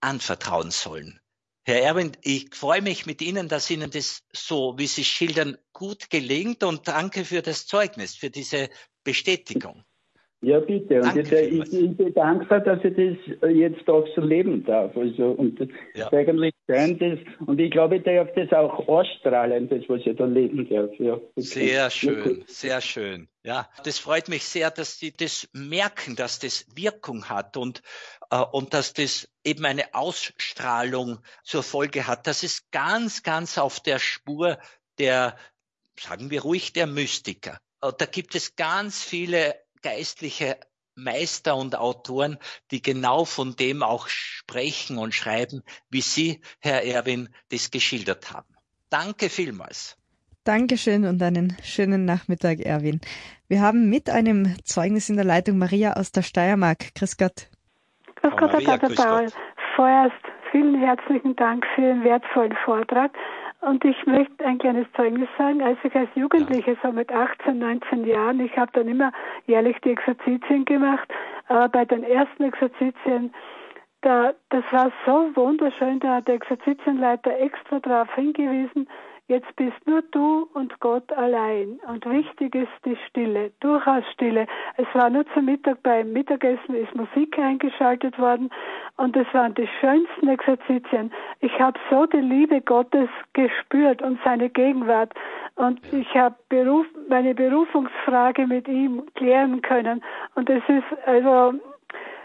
anvertrauen 0.00 0.70
sollen. 0.70 1.20
Herr 1.64 1.82
Erwin, 1.82 2.16
ich 2.22 2.54
freue 2.54 2.82
mich 2.82 3.06
mit 3.06 3.20
Ihnen, 3.22 3.48
dass 3.48 3.70
Ihnen 3.70 3.90
das 3.90 4.22
so, 4.32 4.74
wie 4.78 4.86
Sie 4.86 5.04
schildern, 5.04 5.56
gut 5.72 6.10
gelingt 6.10 6.64
und 6.64 6.88
danke 6.88 7.24
für 7.24 7.42
das 7.42 7.66
Zeugnis, 7.66 8.16
für 8.16 8.30
diese 8.30 8.70
Bestätigung. 9.04 9.84
Ja, 10.42 10.58
bitte. 10.58 11.02
Und 11.02 11.16
Danke 11.16 11.40
ich, 11.40 11.72
ich, 11.72 11.96
bin 11.96 12.14
dankbar, 12.14 12.60
dass 12.60 12.82
ich 12.82 12.94
das 12.96 13.50
jetzt 13.50 13.86
auch 13.90 14.06
so 14.14 14.22
leben 14.22 14.64
darf. 14.64 14.96
Also, 14.96 15.32
und 15.32 15.60
das 15.60 15.68
ja. 15.94 16.06
ist 16.06 16.14
eigentlich 16.14 16.54
schön. 16.66 16.98
Das, 16.98 17.18
und 17.46 17.60
ich 17.60 17.70
glaube, 17.70 17.96
ich 17.96 18.04
darf 18.04 18.28
das 18.34 18.50
auch 18.52 18.88
ausstrahlen, 18.88 19.68
das, 19.68 19.82
was 19.88 20.00
ich 20.06 20.16
da 20.16 20.24
leben 20.24 20.66
darf. 20.70 20.90
Ja, 20.98 21.20
sehr 21.36 21.90
schön, 21.90 22.42
sehr 22.46 22.80
schön. 22.80 23.28
Ja, 23.42 23.68
das 23.84 23.98
freut 23.98 24.28
mich 24.28 24.44
sehr, 24.44 24.70
dass 24.70 24.98
Sie 24.98 25.12
das 25.14 25.46
merken, 25.52 26.16
dass 26.16 26.38
das 26.38 26.66
Wirkung 26.74 27.28
hat 27.28 27.58
und, 27.58 27.82
äh, 28.30 28.42
und 28.52 28.72
dass 28.72 28.94
das 28.94 29.28
eben 29.44 29.66
eine 29.66 29.94
Ausstrahlung 29.94 31.18
zur 31.42 31.62
Folge 31.62 32.06
hat. 32.06 32.26
Das 32.26 32.42
ist 32.42 32.70
ganz, 32.70 33.22
ganz 33.22 33.58
auf 33.58 33.80
der 33.80 33.98
Spur 33.98 34.56
der, 34.98 35.36
sagen 35.98 36.30
wir 36.30 36.42
ruhig, 36.42 36.72
der 36.72 36.86
Mystiker. 36.86 37.58
Äh, 37.82 37.92
da 37.96 38.06
gibt 38.06 38.34
es 38.34 38.56
ganz 38.56 39.02
viele 39.02 39.54
geistliche 39.82 40.56
Meister 40.94 41.56
und 41.56 41.76
Autoren, 41.76 42.38
die 42.70 42.82
genau 42.82 43.24
von 43.24 43.56
dem 43.56 43.82
auch 43.82 44.08
sprechen 44.08 44.98
und 44.98 45.14
schreiben, 45.14 45.62
wie 45.88 46.00
Sie, 46.00 46.40
Herr 46.60 46.84
Erwin, 46.84 47.28
das 47.50 47.70
geschildert 47.70 48.32
haben. 48.32 48.54
Danke 48.90 49.28
vielmals. 49.28 49.96
Dankeschön 50.44 51.04
und 51.04 51.22
einen 51.22 51.56
schönen 51.62 52.04
Nachmittag, 52.04 52.60
Erwin. 52.60 53.00
Wir 53.48 53.60
haben 53.60 53.90
mit 53.90 54.08
einem 54.08 54.56
Zeugnis 54.64 55.08
in 55.10 55.16
der 55.16 55.24
Leitung 55.24 55.58
Maria 55.58 55.92
aus 55.94 56.12
der 56.12 56.22
Steiermark. 56.22 56.94
Grüß 56.94 57.16
Gott. 57.18 57.48
Grüß 58.16 58.32
Gott, 58.38 58.52
Herr 58.52 58.78
Pater 58.78 58.94
Paul. 58.94 59.26
Vorerst 59.76 60.14
vielen 60.50 60.80
herzlichen 60.80 61.36
Dank 61.36 61.64
für 61.74 61.82
den 61.82 62.04
wertvollen 62.04 62.56
Vortrag. 62.64 63.12
Und 63.60 63.84
ich 63.84 64.06
möchte 64.06 64.44
ein 64.44 64.58
kleines 64.58 64.86
Zeugnis 64.96 65.28
sagen. 65.36 65.62
Als 65.62 65.78
ich 65.82 65.94
als 65.94 66.08
Jugendliche, 66.14 66.76
so 66.82 66.92
mit 66.92 67.12
18, 67.12 67.58
19 67.58 68.06
Jahren, 68.06 68.40
ich 68.40 68.56
habe 68.56 68.72
dann 68.72 68.88
immer 68.88 69.12
jährlich 69.46 69.76
die 69.84 69.90
Exerzitien 69.90 70.64
gemacht, 70.64 71.08
aber 71.48 71.68
bei 71.68 71.84
den 71.84 72.02
ersten 72.02 72.44
Exerzitien, 72.44 73.34
da, 74.00 74.32
das 74.48 74.64
war 74.70 74.90
so 75.04 75.30
wunderschön, 75.34 76.00
da 76.00 76.16
hat 76.16 76.28
der 76.28 76.36
Exerzitienleiter 76.36 77.38
extra 77.38 77.80
darauf 77.80 78.14
hingewiesen, 78.14 78.88
Jetzt 79.30 79.54
bist 79.54 79.76
nur 79.86 80.02
du 80.10 80.48
und 80.54 80.80
Gott 80.80 81.12
allein. 81.12 81.78
Und 81.86 82.04
wichtig 82.04 82.52
ist 82.52 82.72
die 82.84 82.96
Stille, 83.06 83.52
durchaus 83.60 84.02
Stille. 84.12 84.48
Es 84.76 84.88
war 84.92 85.08
nur 85.08 85.24
zum 85.34 85.44
Mittag 85.44 85.80
beim 85.84 86.12
Mittagessen 86.12 86.74
ist 86.74 86.92
Musik 86.96 87.38
eingeschaltet 87.38 88.18
worden 88.18 88.50
und 88.96 89.16
es 89.16 89.32
waren 89.32 89.54
die 89.54 89.68
schönsten 89.80 90.26
Exerzitien. 90.26 91.12
Ich 91.38 91.56
habe 91.60 91.78
so 91.88 92.06
die 92.06 92.16
Liebe 92.16 92.60
Gottes 92.60 93.08
gespürt 93.32 94.02
und 94.02 94.18
seine 94.24 94.50
Gegenwart. 94.50 95.14
Und 95.54 95.80
ich 95.92 96.12
habe 96.16 96.34
Beruf, 96.48 96.86
meine 97.08 97.32
Berufungsfrage 97.32 98.48
mit 98.48 98.66
ihm 98.66 99.04
klären 99.14 99.62
können. 99.62 100.02
Und 100.34 100.50
es 100.50 100.62
ist 100.66 101.06
also 101.06 101.54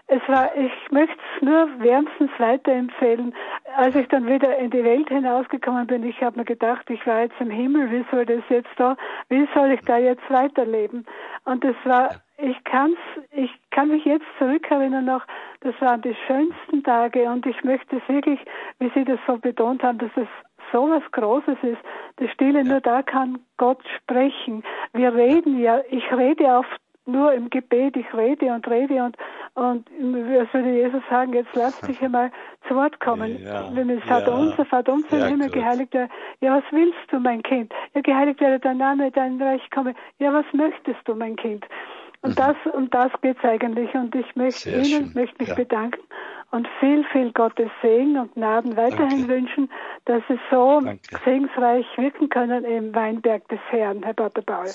es 0.08 0.22
war, 0.28 0.56
ich 0.56 0.72
möchte 0.92 1.16
es 1.36 1.42
nur 1.42 1.68
wärmstens 1.80 2.30
weiterempfehlen. 2.38 3.34
Als 3.76 3.96
ich 3.96 4.08
dann 4.08 4.28
wieder 4.28 4.56
in 4.58 4.70
die 4.70 4.84
Welt 4.84 5.10
hinausgekommen 5.10 5.88
bin, 5.88 6.04
ich 6.04 6.22
habe 6.22 6.38
mir 6.38 6.46
gedacht, 6.46 6.88
ich 6.90 7.06
war 7.08 7.22
jetzt 7.22 7.40
im 7.40 7.50
Himmel, 7.50 7.90
wie 7.92 8.06
soll 8.12 8.26
das 8.26 8.44
jetzt 8.50 8.70
da, 8.78 8.96
wie 9.30 9.48
soll 9.56 9.72
ich 9.72 9.82
da 9.82 9.98
jetzt 9.98 10.30
weiterleben? 10.30 11.06
Und 11.46 11.66
es 11.66 11.76
war, 11.86 12.10
ich 12.38 12.64
kann's, 12.66 13.00
ich 13.32 13.50
kann 13.72 13.90
mich 13.90 14.06
jetzt 14.06 14.26
zurückerinnern 14.38 15.06
noch, 15.06 15.26
das 15.62 15.74
waren 15.82 16.02
die 16.04 16.16
schönsten 16.28 16.84
Tage 16.84 17.24
und 17.24 17.46
ich 17.48 17.64
möchte 17.64 17.98
es 17.98 18.08
wirklich, 18.08 18.40
wie 18.78 18.92
Sie 18.94 19.06
das 19.06 19.20
so 19.26 19.38
betont 19.38 19.82
haben, 19.82 19.98
dass 19.98 20.12
es 20.16 20.28
so 20.72 20.90
was 20.90 21.04
Großes 21.14 21.58
ist. 21.64 21.82
Die 22.20 22.28
Stille, 22.30 22.64
nur 22.64 22.82
da 22.82 23.02
kann 23.02 23.40
Gott 23.58 23.84
sprechen. 23.98 24.64
Wir 24.94 25.14
reden 25.14 25.60
ja, 25.60 25.82
ich 25.90 26.12
rede 26.12 26.46
oft 26.46 26.82
nur 27.06 27.34
im 27.34 27.50
Gebet, 27.50 27.96
ich 27.96 28.14
rede 28.14 28.54
und 28.54 28.68
rede 28.68 29.04
und, 29.04 29.18
und 29.54 29.90
was 29.90 30.54
würde 30.54 30.72
Jesus 30.72 31.02
sagen, 31.10 31.34
jetzt 31.34 31.54
lass 31.56 31.80
dich 31.82 32.02
einmal 32.02 32.32
zu 32.68 32.76
Wort 32.76 33.00
kommen. 33.00 33.40
Ja, 33.46 33.70
Wenn 33.74 33.90
es 33.90 34.04
Vater 34.06 34.32
ja, 34.32 34.38
unser, 34.38 34.66
Vater 34.66 34.94
unser 34.94 35.18
ja, 35.18 35.26
im 35.26 35.32
Himmel, 35.34 35.50
geheiligt 35.50 35.94
werde, 35.94 36.12
ja, 36.42 36.58
was 36.58 36.64
willst 36.72 36.98
du, 37.12 37.20
mein 37.20 37.44
Kind? 37.44 37.72
Ja, 37.94 38.02
geheiligt 38.02 38.40
werde 38.42 38.60
dein 38.60 38.78
Name, 38.78 39.12
dein 39.12 39.42
Reich 39.42 39.70
komme. 39.72 39.94
Ja, 40.20 40.34
was 40.34 40.46
möchtest 40.54 41.00
du, 41.06 41.16
mein 41.16 41.36
Kind? 41.36 41.66
Und 42.22 42.32
mhm. 42.32 42.36
das, 42.36 42.56
um 42.74 42.90
das 42.90 43.12
geht's 43.22 43.44
eigentlich. 43.44 43.94
Und 43.94 44.16
ich 44.16 44.36
möchte 44.36 44.70
Sehr 44.70 44.78
Ihnen, 44.78 44.88
schön. 44.88 45.12
möchte 45.14 45.44
mich 45.44 45.54
bedanken 45.54 46.02
und 46.52 46.68
viel, 46.80 47.04
viel 47.12 47.32
Gottes 47.34 47.70
Segen 47.82 48.18
und 48.18 48.34
Gnaden 48.34 48.76
weiterhin 48.78 49.28
Danke. 49.28 49.28
wünschen, 49.28 49.70
dass 50.06 50.24
Sie 50.28 50.40
so 50.50 50.82
Danke. 50.82 51.20
segensreich 51.24 51.86
wirken 51.98 52.30
können 52.30 52.64
im 52.64 52.96
Weinberg 52.96 53.48
des 53.50 53.60
Herrn, 53.70 54.02
Herr 54.04 54.14
Pater 54.14 54.42
Paul. 54.42 54.70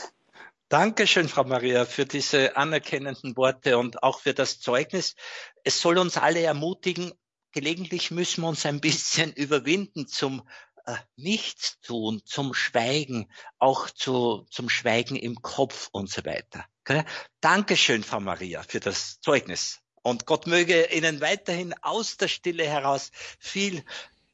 Dankeschön, 0.71 1.29
Frau 1.29 1.43
Maria, 1.43 1.85
für 1.85 2.07
diese 2.07 2.57
anerkennenden 2.57 3.37
Worte 3.37 3.77
und 3.77 4.05
auch 4.05 4.21
für 4.21 4.35
das 4.35 4.61
Zeugnis. 4.61 5.17
Es 5.65 5.81
soll 5.81 5.99
uns 5.99 6.17
alle 6.17 6.43
ermutigen, 6.43 7.13
gelegentlich 7.51 8.13
müssen 8.13 8.43
wir 8.43 8.49
uns 8.51 8.65
ein 8.65 8.81
bisschen 8.81 9.33
überwinden 9.35 10.07
zum 10.07 10.49
äh, 10.87 10.95
Nichtstun, 11.17 12.23
zum 12.25 12.55
Schweigen, 12.55 13.29
auch 13.59 13.91
zu, 13.91 14.47
zum 14.49 14.69
Schweigen 14.69 15.17
im 15.17 15.43
Kopf 15.43 15.89
und 15.91 16.09
so 16.09 16.25
weiter. 16.25 16.65
Okay? 16.83 17.03
Dankeschön, 17.41 18.05
Frau 18.05 18.21
Maria, 18.21 18.63
für 18.63 18.79
das 18.79 19.19
Zeugnis. 19.19 19.81
Und 20.03 20.25
Gott 20.25 20.47
möge 20.47 20.85
Ihnen 20.95 21.21
weiterhin 21.21 21.75
aus 21.83 22.17
der 22.17 22.29
Stille 22.29 22.65
heraus 22.65 23.11
viel 23.41 23.85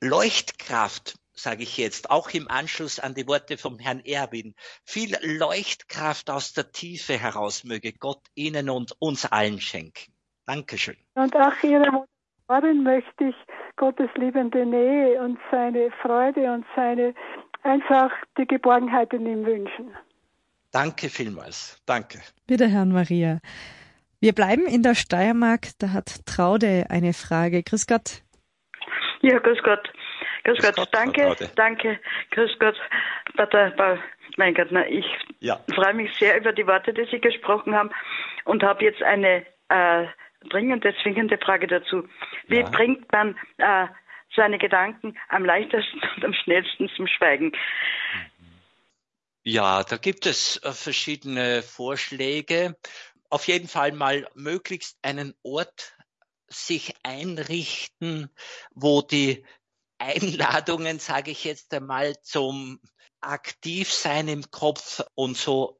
Leuchtkraft 0.03 1.15
sage 1.39 1.63
ich 1.63 1.77
jetzt, 1.77 2.11
auch 2.11 2.31
im 2.31 2.49
Anschluss 2.49 2.99
an 2.99 3.15
die 3.15 3.27
Worte 3.27 3.59
vom 3.59 3.79
Herrn 3.79 4.01
Erwin, 4.01 4.55
viel 4.85 5.17
Leuchtkraft 5.23 6.31
aus 6.31 6.53
der 6.53 6.73
Tiefe 6.73 7.19
heraus 7.19 7.65
möge 7.65 7.93
Gott 7.93 8.23
Ihnen 8.35 8.71
und 8.71 8.95
uns 8.99 9.27
allen 9.27 9.61
schenken. 9.61 10.13
Dankeschön. 10.47 10.97
Und 11.15 11.35
auch 11.37 11.63
Ihrer 11.63 12.07
Motorin 12.49 12.83
möchte 12.83 13.25
ich 13.25 13.35
Gottes 13.77 14.09
liebende 14.17 14.65
Nähe 14.65 15.21
und 15.21 15.39
seine 15.51 15.91
Freude 16.03 16.53
und 16.53 16.65
seine 16.75 17.15
einfach 17.63 18.11
die 18.39 18.47
Geborgenheit 18.47 19.13
in 19.13 19.27
ihm 19.27 19.45
wünschen. 19.45 19.95
Danke 20.71 21.09
vielmals. 21.09 21.81
Danke. 21.87 22.21
Bitte, 22.47 22.69
Herrn 22.69 22.93
Maria. 22.93 23.41
Wir 24.21 24.33
bleiben 24.33 24.67
in 24.67 24.83
der 24.83 24.95
Steiermark. 24.95 25.69
Da 25.79 25.93
hat 25.93 26.25
Traude 26.27 26.87
eine 26.89 27.13
Frage. 27.13 27.63
Grüß 27.63 27.87
Gott. 27.87 28.23
Ja, 29.21 29.39
grüß 29.39 29.63
Gott. 29.63 29.89
Grüß, 30.47 30.59
Gott, 30.61 30.77
Gott, 30.77 30.89
danke, 30.93 31.37
danke, 31.57 31.99
grüß 32.31 32.53
Gott, 32.61 32.77
Pater 33.37 33.99
Mein 34.37 34.55
Gott, 34.55 34.69
na, 34.71 34.87
ich 34.87 35.05
ja. 35.41 35.59
freue 35.75 35.95
mich 35.95 36.15
sehr 36.19 36.39
über 36.39 36.53
die 36.53 36.67
Worte, 36.69 36.95
die 36.95 37.05
Sie 37.11 37.21
gesprochen 37.21 37.75
haben 37.75 37.91
und 38.45 38.63
habe 38.63 38.85
jetzt 38.85 39.03
eine 39.03 39.45
äh, 39.69 40.07
dringende, 40.49 40.95
zwingende 41.03 41.37
Frage 41.39 41.67
dazu. 41.67 42.09
Wie 42.47 42.61
ja. 42.61 42.71
bringt 42.71 43.11
man 43.11 43.37
äh, 43.57 43.89
seine 44.37 44.59
Gedanken 44.59 45.19
am 45.31 45.45
leichtesten 45.45 46.01
und 46.15 46.25
am 46.25 46.33
schnellsten 46.33 46.89
zum 46.95 47.09
Schweigen? 47.09 47.51
Ja, 49.43 49.83
da 49.83 49.97
gibt 49.97 50.27
es 50.27 50.63
äh, 50.63 50.71
verschiedene 50.71 51.63
Vorschläge. 51.63 52.77
Auf 53.31 53.49
jeden 53.49 53.67
Fall 53.67 53.91
mal 53.91 54.29
möglichst 54.35 54.97
einen 55.03 55.35
Ort 55.43 55.97
sich 56.47 56.95
einrichten, 57.03 58.31
wo 58.77 59.03
die 59.03 59.45
Einladungen, 59.99 60.99
sage 60.99 61.31
ich 61.31 61.45
jetzt 61.45 61.73
einmal, 61.75 62.21
zum 62.23 62.81
Aktivsein 63.21 64.29
im 64.29 64.51
Kopf 64.51 65.03
und 65.15 65.37
so 65.37 65.79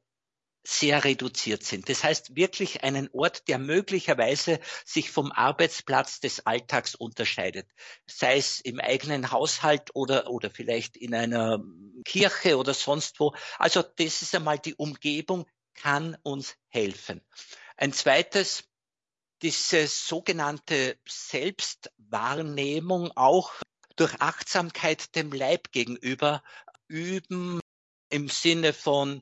sehr 0.67 1.05
reduziert 1.05 1.63
sind. 1.63 1.87
Das 1.87 2.03
heißt 2.03 2.35
wirklich 2.35 2.83
einen 2.83 3.09
Ort, 3.13 3.47
der 3.47 3.57
möglicherweise 3.57 4.59
sich 4.83 5.11
vom 5.11 5.31
Arbeitsplatz 5.31 6.19
des 6.19 6.45
Alltags 6.45 6.93
unterscheidet. 6.93 7.69
Sei 8.05 8.35
es 8.35 8.59
im 8.59 8.81
eigenen 8.81 9.31
Haushalt 9.31 9.91
oder, 9.93 10.29
oder 10.29 10.49
vielleicht 10.49 10.97
in 10.97 11.15
einer 11.15 11.63
Kirche 12.03 12.57
oder 12.57 12.73
sonst 12.73 13.21
wo. 13.21 13.33
Also 13.57 13.81
das 13.81 14.21
ist 14.21 14.35
einmal 14.35 14.59
die 14.59 14.75
Umgebung, 14.75 15.45
kann 15.73 16.17
uns 16.23 16.57
helfen. 16.67 17.21
Ein 17.77 17.93
zweites, 17.93 18.65
diese 19.41 19.87
sogenannte 19.87 20.97
Selbstwahrnehmung 21.07 23.13
auch 23.15 23.53
durch 23.97 24.21
Achtsamkeit 24.21 25.15
dem 25.15 25.31
Leib 25.31 25.71
gegenüber 25.71 26.41
üben 26.87 27.59
im 28.09 28.29
Sinne 28.29 28.73
von 28.73 29.21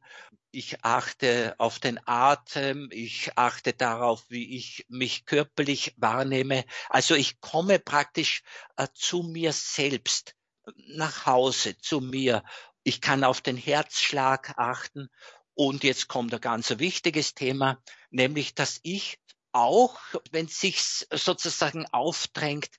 ich 0.52 0.86
achte 0.86 1.54
auf 1.58 1.80
den 1.80 2.00
Atem, 2.08 2.88
ich 2.92 3.38
achte 3.38 3.74
darauf, 3.74 4.24
wie 4.30 4.56
ich 4.56 4.86
mich 4.88 5.26
körperlich 5.26 5.94
wahrnehme. 5.98 6.64
Also 6.90 7.14
ich 7.14 7.42
komme 7.42 7.78
praktisch 7.78 8.42
äh, 8.78 8.88
zu 8.94 9.24
mir 9.24 9.52
selbst 9.52 10.34
nach 10.88 11.26
Hause, 11.26 11.78
zu 11.78 12.00
mir. 12.00 12.44
Ich 12.84 13.02
kann 13.02 13.26
auf 13.26 13.42
den 13.42 13.58
Herzschlag 13.58 14.54
achten. 14.58 15.10
Und 15.56 15.84
jetzt 15.84 16.08
kommt 16.08 16.34
ein 16.34 16.42
ganz 16.42 16.70
wichtiges 16.80 17.34
Thema, 17.34 17.82
nämlich, 18.10 18.56
dass 18.56 18.80
ich 18.84 19.20
auch, 19.52 20.00
wenn 20.32 20.48
sich 20.48 20.82
sozusagen 21.12 21.86
aufdrängt, 21.88 22.70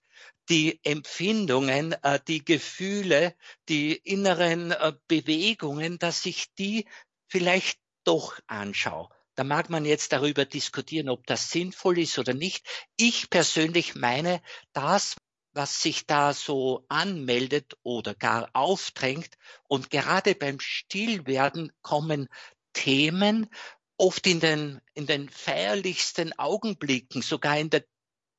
die 0.49 0.81
Empfindungen, 0.85 1.93
äh, 2.03 2.21
die 2.27 2.45
Gefühle, 2.45 3.35
die 3.69 3.97
inneren 3.97 4.71
äh, 4.71 4.93
Bewegungen, 5.09 5.99
dass 5.99 6.27
ich 6.27 6.53
die 6.55 6.87
vielleicht 7.29 7.79
doch 8.05 8.39
anschaue. 8.47 9.09
Da 9.35 9.45
mag 9.45 9.69
man 9.69 9.85
jetzt 9.85 10.13
darüber 10.13 10.45
diskutieren, 10.45 11.09
ob 11.11 11.27
das 11.27 11.51
sinnvoll 11.51 11.99
ist 11.99 12.19
oder 12.19 12.33
nicht. 12.33 12.67
Ich 12.97 13.29
persönlich 13.29 13.95
meine, 13.95 14.41
das, 14.73 15.17
was 15.53 15.83
sich 15.83 16.07
da 16.07 16.33
so 16.33 16.85
anmeldet 16.89 17.77
oder 17.83 18.15
gar 18.15 18.49
aufdrängt 18.55 19.35
und 19.69 19.91
gerade 19.91 20.35
beim 20.35 20.59
Stillwerden 20.61 21.73
kommen 21.83 22.29
Themen, 22.73 23.51
oft 23.99 24.27
in 24.27 24.41
den, 24.41 24.81
in 24.95 25.07
den 25.07 25.29
feierlichsten 25.29 26.39
Augenblicken, 26.39 27.23
sogar 27.23 27.59
in 27.59 27.71
der 27.71 27.85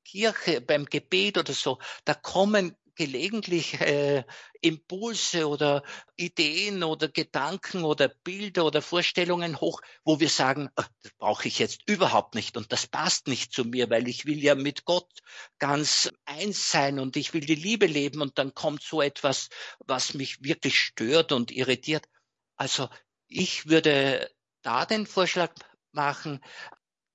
Kirche, 0.07 0.61
beim 0.61 0.85
Gebet 0.85 1.37
oder 1.37 1.53
so, 1.53 1.79
da 2.05 2.13
kommen 2.13 2.75
gelegentlich 2.95 3.79
äh, 3.79 4.23
Impulse 4.61 5.47
oder 5.47 5.83
Ideen 6.15 6.83
oder 6.83 7.09
Gedanken 7.09 7.83
oder 7.83 8.07
Bilder 8.07 8.65
oder 8.65 8.81
Vorstellungen 8.81 9.61
hoch, 9.61 9.81
wo 10.03 10.19
wir 10.19 10.29
sagen, 10.29 10.69
ach, 10.75 10.87
das 11.03 11.11
brauche 11.19 11.47
ich 11.47 11.59
jetzt 11.59 11.81
überhaupt 11.87 12.35
nicht 12.35 12.57
und 12.57 12.71
das 12.71 12.87
passt 12.87 13.27
nicht 13.27 13.53
zu 13.53 13.65
mir, 13.65 13.89
weil 13.89 14.07
ich 14.07 14.25
will 14.25 14.43
ja 14.43 14.55
mit 14.55 14.85
Gott 14.85 15.11
ganz 15.59 16.09
eins 16.25 16.71
sein 16.71 16.99
und 16.99 17.17
ich 17.17 17.33
will 17.33 17.41
die 17.41 17.55
Liebe 17.55 17.85
leben 17.85 18.21
und 18.21 18.37
dann 18.39 18.53
kommt 18.53 18.81
so 18.81 19.01
etwas, 19.01 19.49
was 19.79 20.13
mich 20.13 20.43
wirklich 20.43 20.79
stört 20.79 21.31
und 21.31 21.51
irritiert. 21.51 22.05
Also 22.55 22.89
ich 23.27 23.67
würde 23.67 24.31
da 24.63 24.85
den 24.85 25.05
Vorschlag 25.05 25.53
machen, 25.91 26.41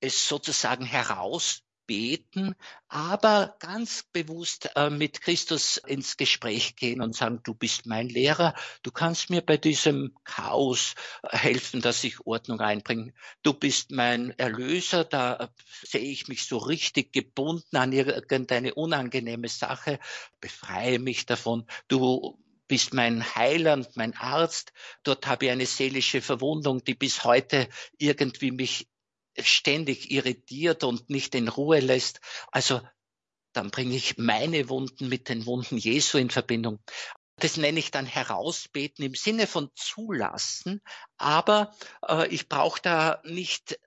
es 0.01 0.29
sozusagen 0.29 0.85
heraus 0.85 1.62
beten, 1.87 2.55
aber 2.89 3.57
ganz 3.59 4.05
bewusst 4.13 4.71
äh, 4.77 4.91
mit 4.91 5.21
Christus 5.21 5.77
ins 5.77 6.17
Gespräch 6.17 6.77
gehen 6.77 7.01
und 7.01 7.17
sagen, 7.17 7.41
du 7.43 7.55
bist 7.55 7.87
mein 7.87 8.09
Lehrer, 8.09 8.55
du 8.83 8.91
kannst 8.91 9.31
mir 9.31 9.41
bei 9.41 9.57
diesem 9.57 10.15
Chaos 10.25 10.95
äh, 11.23 11.37
helfen, 11.37 11.81
dass 11.81 12.05
ich 12.05 12.27
Ordnung 12.27 12.61
einbringe. 12.61 13.13
Du 13.43 13.53
bist 13.53 13.91
mein 13.91 14.31
Erlöser, 14.39 15.05
da 15.05 15.35
äh, 15.35 15.49
sehe 15.85 16.01
ich 16.01 16.29
mich 16.29 16.47
so 16.47 16.59
richtig 16.59 17.13
gebunden 17.13 17.77
an 17.77 17.93
irgendeine 17.93 18.75
unangenehme 18.75 19.49
Sache, 19.49 19.99
befreie 20.41 20.99
mich 20.99 21.27
davon. 21.27 21.67
Du 21.89 22.39
bist 22.69 22.95
mein 22.95 23.23
Heiland, 23.35 23.97
mein 23.97 24.17
Arzt. 24.17 24.73
Dort 25.03 25.27
habe 25.27 25.45
ich 25.45 25.51
eine 25.51 25.67
seelische 25.67 26.23
Verwundung, 26.23 26.83
die 26.83 26.95
bis 26.95 27.23
heute 27.23 27.69
irgendwie 27.99 28.51
mich 28.51 28.89
ständig 29.39 30.11
irritiert 30.11 30.85
und 30.85 31.11
nicht 31.11 31.35
in 31.35 31.49
Ruhe 31.49 31.81
lässt. 31.81 32.21
Also 32.51 32.81
dann 33.53 33.71
bringe 33.71 33.95
ich 33.95 34.19
meine 34.19 34.69
Wunden 34.69 35.09
mit 35.09 35.29
den 35.29 35.47
Wunden 35.47 35.77
Jesu 35.77 36.19
in 36.19 36.31
Verbindung. 36.31 36.79
Das 37.37 37.57
nenne 37.57 37.79
ich 37.79 37.91
dann 37.91 38.07
herausbeten 38.07 39.05
im 39.05 39.15
Sinne 39.15 39.47
von 39.47 39.71
zulassen, 39.75 40.81
aber 41.17 41.75
äh, 42.07 42.29
ich 42.29 42.49
brauche 42.49 42.81
da 42.81 43.21
nicht 43.25 43.79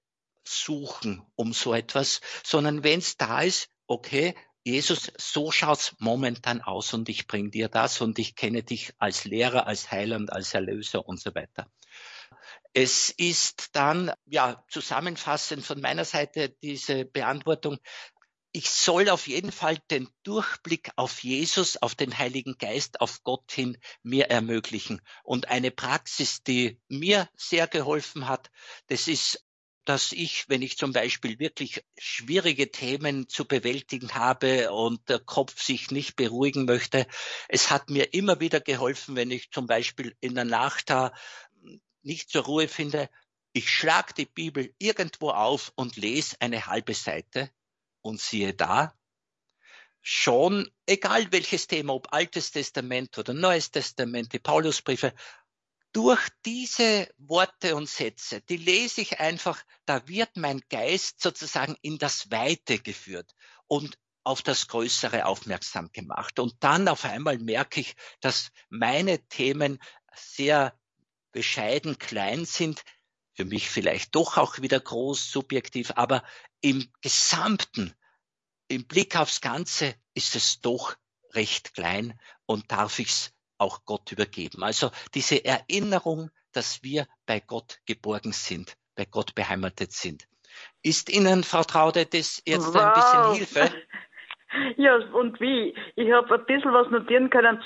suchen 0.48 1.24
um 1.36 1.54
so 1.54 1.74
etwas, 1.74 2.22
sondern 2.44 2.84
wenn 2.84 3.00
es 3.00 3.18
da 3.18 3.42
ist, 3.42 3.70
okay, 3.88 4.36
Jesus, 4.64 5.12
so 5.18 5.52
schaut's 5.52 5.96
momentan 6.00 6.62
aus 6.62 6.94
und 6.94 7.08
ich 7.08 7.28
bringe 7.28 7.52
dir 7.52 7.70
das 7.70 8.02
und 8.02 8.18
ich 8.18 8.36
kenne 8.36 8.64
dich 8.64 8.94
als 8.98 9.24
Lehrer, 9.24 9.68
als 9.68 9.92
Heiland, 9.92 10.34
als 10.34 10.54
Erlöser 10.56 11.08
und 11.08 11.20
so 11.20 11.36
weiter. 11.36 11.68
Es 12.74 13.10
ist 13.10 13.76
dann, 13.76 14.12
ja, 14.26 14.64
zusammenfassend 14.70 15.66
von 15.66 15.80
meiner 15.82 16.06
Seite 16.06 16.50
diese 16.62 17.06
Beantwortung. 17.06 17.78
Ich 18.52 18.70
soll 18.70 19.10
auf 19.10 19.28
jeden 19.28 19.52
Fall 19.52 19.78
den 19.92 20.08
Durchblick 20.24 20.92
auf 20.96 21.24
Jesus, 21.24 21.78
auf 21.78 21.96
den 21.96 22.18
Heiligen 22.18 22.58
Geist, 22.58 23.02
auf 23.02 23.24
Gott 23.24 23.52
hin 23.52 23.78
mir 24.02 24.30
ermöglichen. 24.30 25.02
Und 25.24 25.50
eine 25.50 25.72
Praxis, 25.72 26.42
die 26.44 26.80
mir 26.88 27.30
sehr 27.36 27.68
geholfen 27.68 28.28
hat, 28.28 28.50
das 28.88 29.08
ist 29.08 29.46
dass 29.86 30.12
ich, 30.12 30.50
wenn 30.50 30.64
ich 30.64 30.78
zum 30.78 30.92
Beispiel 30.92 31.40
wirklich 31.40 31.84
schwierige 31.98 32.72
Themen 32.72 33.30
zu 33.30 33.46
bewältigen 33.46 34.14
habe 34.16 34.72
und 34.72 35.08
der 35.10 35.20
Kopf 35.20 35.62
sich 35.62 35.92
nicht 35.92 36.16
beruhigen 36.16 36.66
möchte, 36.66 37.06
es 37.48 37.70
hat 37.70 37.90
mir 37.90 38.14
immer 38.14 38.40
wieder 38.40 38.60
geholfen, 38.60 39.16
wenn 39.16 39.32
ich 39.32 39.52
zum 39.52 39.68
Beispiel 39.68 40.16
in 40.20 40.36
der 40.36 40.46
Nacht 40.46 40.90
da 40.90 41.14
nicht 42.06 42.30
zur 42.30 42.44
Ruhe 42.44 42.68
finde, 42.68 43.10
ich 43.54 43.70
schlag 43.70 44.16
die 44.16 44.26
Bibel 44.26 44.74
irgendwo 44.80 45.30
auf 45.30 45.72
und 45.76 45.96
lese 45.96 46.36
eine 46.40 46.68
halbe 46.68 46.94
Seite 46.94 47.50
und 48.02 48.20
siehe 48.20 48.54
da, 48.54 48.94
schon, 50.02 50.70
egal 50.86 51.32
welches 51.32 51.66
Thema, 51.66 51.94
ob 51.94 52.14
Altes 52.14 52.52
Testament 52.52 53.18
oder 53.18 53.34
Neues 53.34 53.72
Testament, 53.72 54.34
die 54.34 54.40
Paulusbriefe, 54.40 55.14
durch 55.94 56.28
diese 56.46 57.10
Worte 57.18 57.76
und 57.76 57.90
Sätze, 57.90 58.42
die 58.42 58.58
lese 58.58 59.02
ich 59.02 59.20
einfach, 59.20 59.64
da 59.86 60.08
wird 60.08 60.36
mein 60.36 60.62
Geist 60.70 61.22
sozusagen 61.22 61.76
in 61.82 61.98
das 61.98 62.30
Weite 62.30 62.78
geführt 62.80 63.34
und 63.68 63.98
auf 64.24 64.42
das 64.42 64.68
Größere 64.68 65.26
aufmerksam 65.26 65.90
gemacht. 65.92 66.38
Und 66.38 66.56
dann 66.60 66.88
auf 66.88 67.06
einmal 67.06 67.40
merke 67.40 67.80
ich, 67.80 67.96
dass 68.20 68.52
meine 68.70 69.26
Themen 69.28 69.80
sehr 70.14 70.78
bescheiden 71.36 72.00
klein 72.00 72.46
sind, 72.46 72.82
für 73.34 73.44
mich 73.44 73.70
vielleicht 73.70 74.16
doch 74.16 74.38
auch 74.38 74.62
wieder 74.62 74.80
groß, 74.80 75.30
subjektiv, 75.30 75.92
aber 75.96 76.24
im 76.62 76.90
Gesamten, 77.02 77.94
im 78.70 78.88
Blick 78.88 79.20
aufs 79.20 79.42
Ganze 79.42 79.96
ist 80.14 80.38
es 80.38 80.62
doch 80.62 80.96
recht 81.34 81.74
klein 81.74 82.18
und 82.46 82.72
darf 82.72 83.00
ich 83.00 83.10
es 83.10 83.34
auch 83.58 83.84
Gott 83.84 84.14
übergeben. 84.14 84.64
Also 84.64 84.92
diese 85.14 85.44
Erinnerung, 85.44 86.32
dass 86.54 86.82
wir 86.84 87.06
bei 87.26 87.42
Gott 87.42 87.80
geborgen 87.86 88.32
sind, 88.32 88.78
bei 88.96 89.04
Gott 89.04 89.36
beheimatet 89.36 89.92
sind. 89.92 90.30
Ist 90.82 91.10
Ihnen, 91.10 91.44
Frau 91.44 91.64
Traude, 91.64 92.06
das 92.06 92.42
jetzt 92.46 92.74
wow. 92.74 92.76
ein 92.78 92.94
bisschen 92.94 93.34
Hilfe? 93.34 93.84
Ja, 94.78 94.96
und 94.96 95.42
wie? 95.42 95.76
Ich 95.96 96.12
habe 96.12 96.34
ein 96.34 96.46
bisschen 96.46 96.72
was 96.72 96.90
notieren 96.90 97.30
können. 97.30 97.62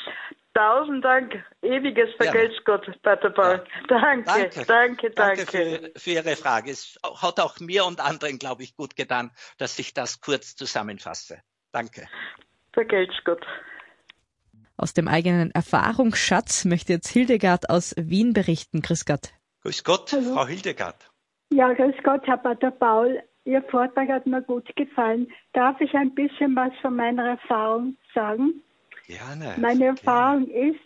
Tausend 0.54 1.06
Dank, 1.06 1.44
ewiges 1.62 2.10
Vergelt's 2.16 2.56
ja. 2.58 2.62
Gott, 2.66 3.02
Pater 3.04 3.30
Paul. 3.30 3.64
Ja. 3.90 4.00
Danke, 4.00 4.26
danke, 4.66 4.66
danke, 4.66 5.12
danke. 5.12 5.46
Für, 5.46 6.00
für, 6.00 6.10
Ihre 6.10 6.36
Frage. 6.36 6.72
Es 6.72 6.98
hat 7.04 7.40
auch 7.40 7.60
mir 7.60 7.86
und 7.86 8.00
anderen, 8.00 8.40
glaube 8.40 8.64
ich, 8.64 8.76
gut 8.76 8.96
getan, 8.96 9.32
dass 9.58 9.78
ich 9.78 9.94
das 9.94 10.22
kurz 10.22 10.56
zusammenfasse. 10.56 11.42
Danke. 11.72 12.08
Vergelt's 12.74 13.16
Gott. 13.26 13.46
Aus 14.76 14.94
dem 14.94 15.08
eigenen 15.08 15.52
Erfahrungsschatz 15.52 16.66
möchte 16.66 16.94
jetzt 16.94 17.10
Hildegard 17.10 17.70
aus 17.70 17.94
Wien 17.98 18.34
berichten. 18.34 18.82
Grüß 18.82 19.06
Gott. 19.06 19.30
Grüß 19.64 19.84
Gott, 19.84 20.14
Hallo. 20.14 20.34
Frau 20.34 20.48
Hildegard. 20.48 21.10
Ja, 21.52 21.74
grüß 21.74 21.96
Gott, 22.04 22.26
Herr 22.26 22.38
Pater 22.38 22.72
Paul. 22.72 23.22
Ihr 23.44 23.62
Vortrag 23.64 24.10
hat 24.10 24.26
mir 24.26 24.42
gut 24.42 24.74
gefallen. 24.76 25.32
Darf 25.54 25.80
ich 25.82 25.94
ein 25.96 26.16
bisschen 26.16 26.56
was 26.56 26.72
von 26.82 26.96
meiner 26.96 27.30
Erfahrung 27.30 27.98
sagen? 28.14 28.62
Gerne. 29.10 29.56
Meine 29.58 29.86
Erfahrung 29.86 30.46
gerne. 30.46 30.70
ist, 30.70 30.80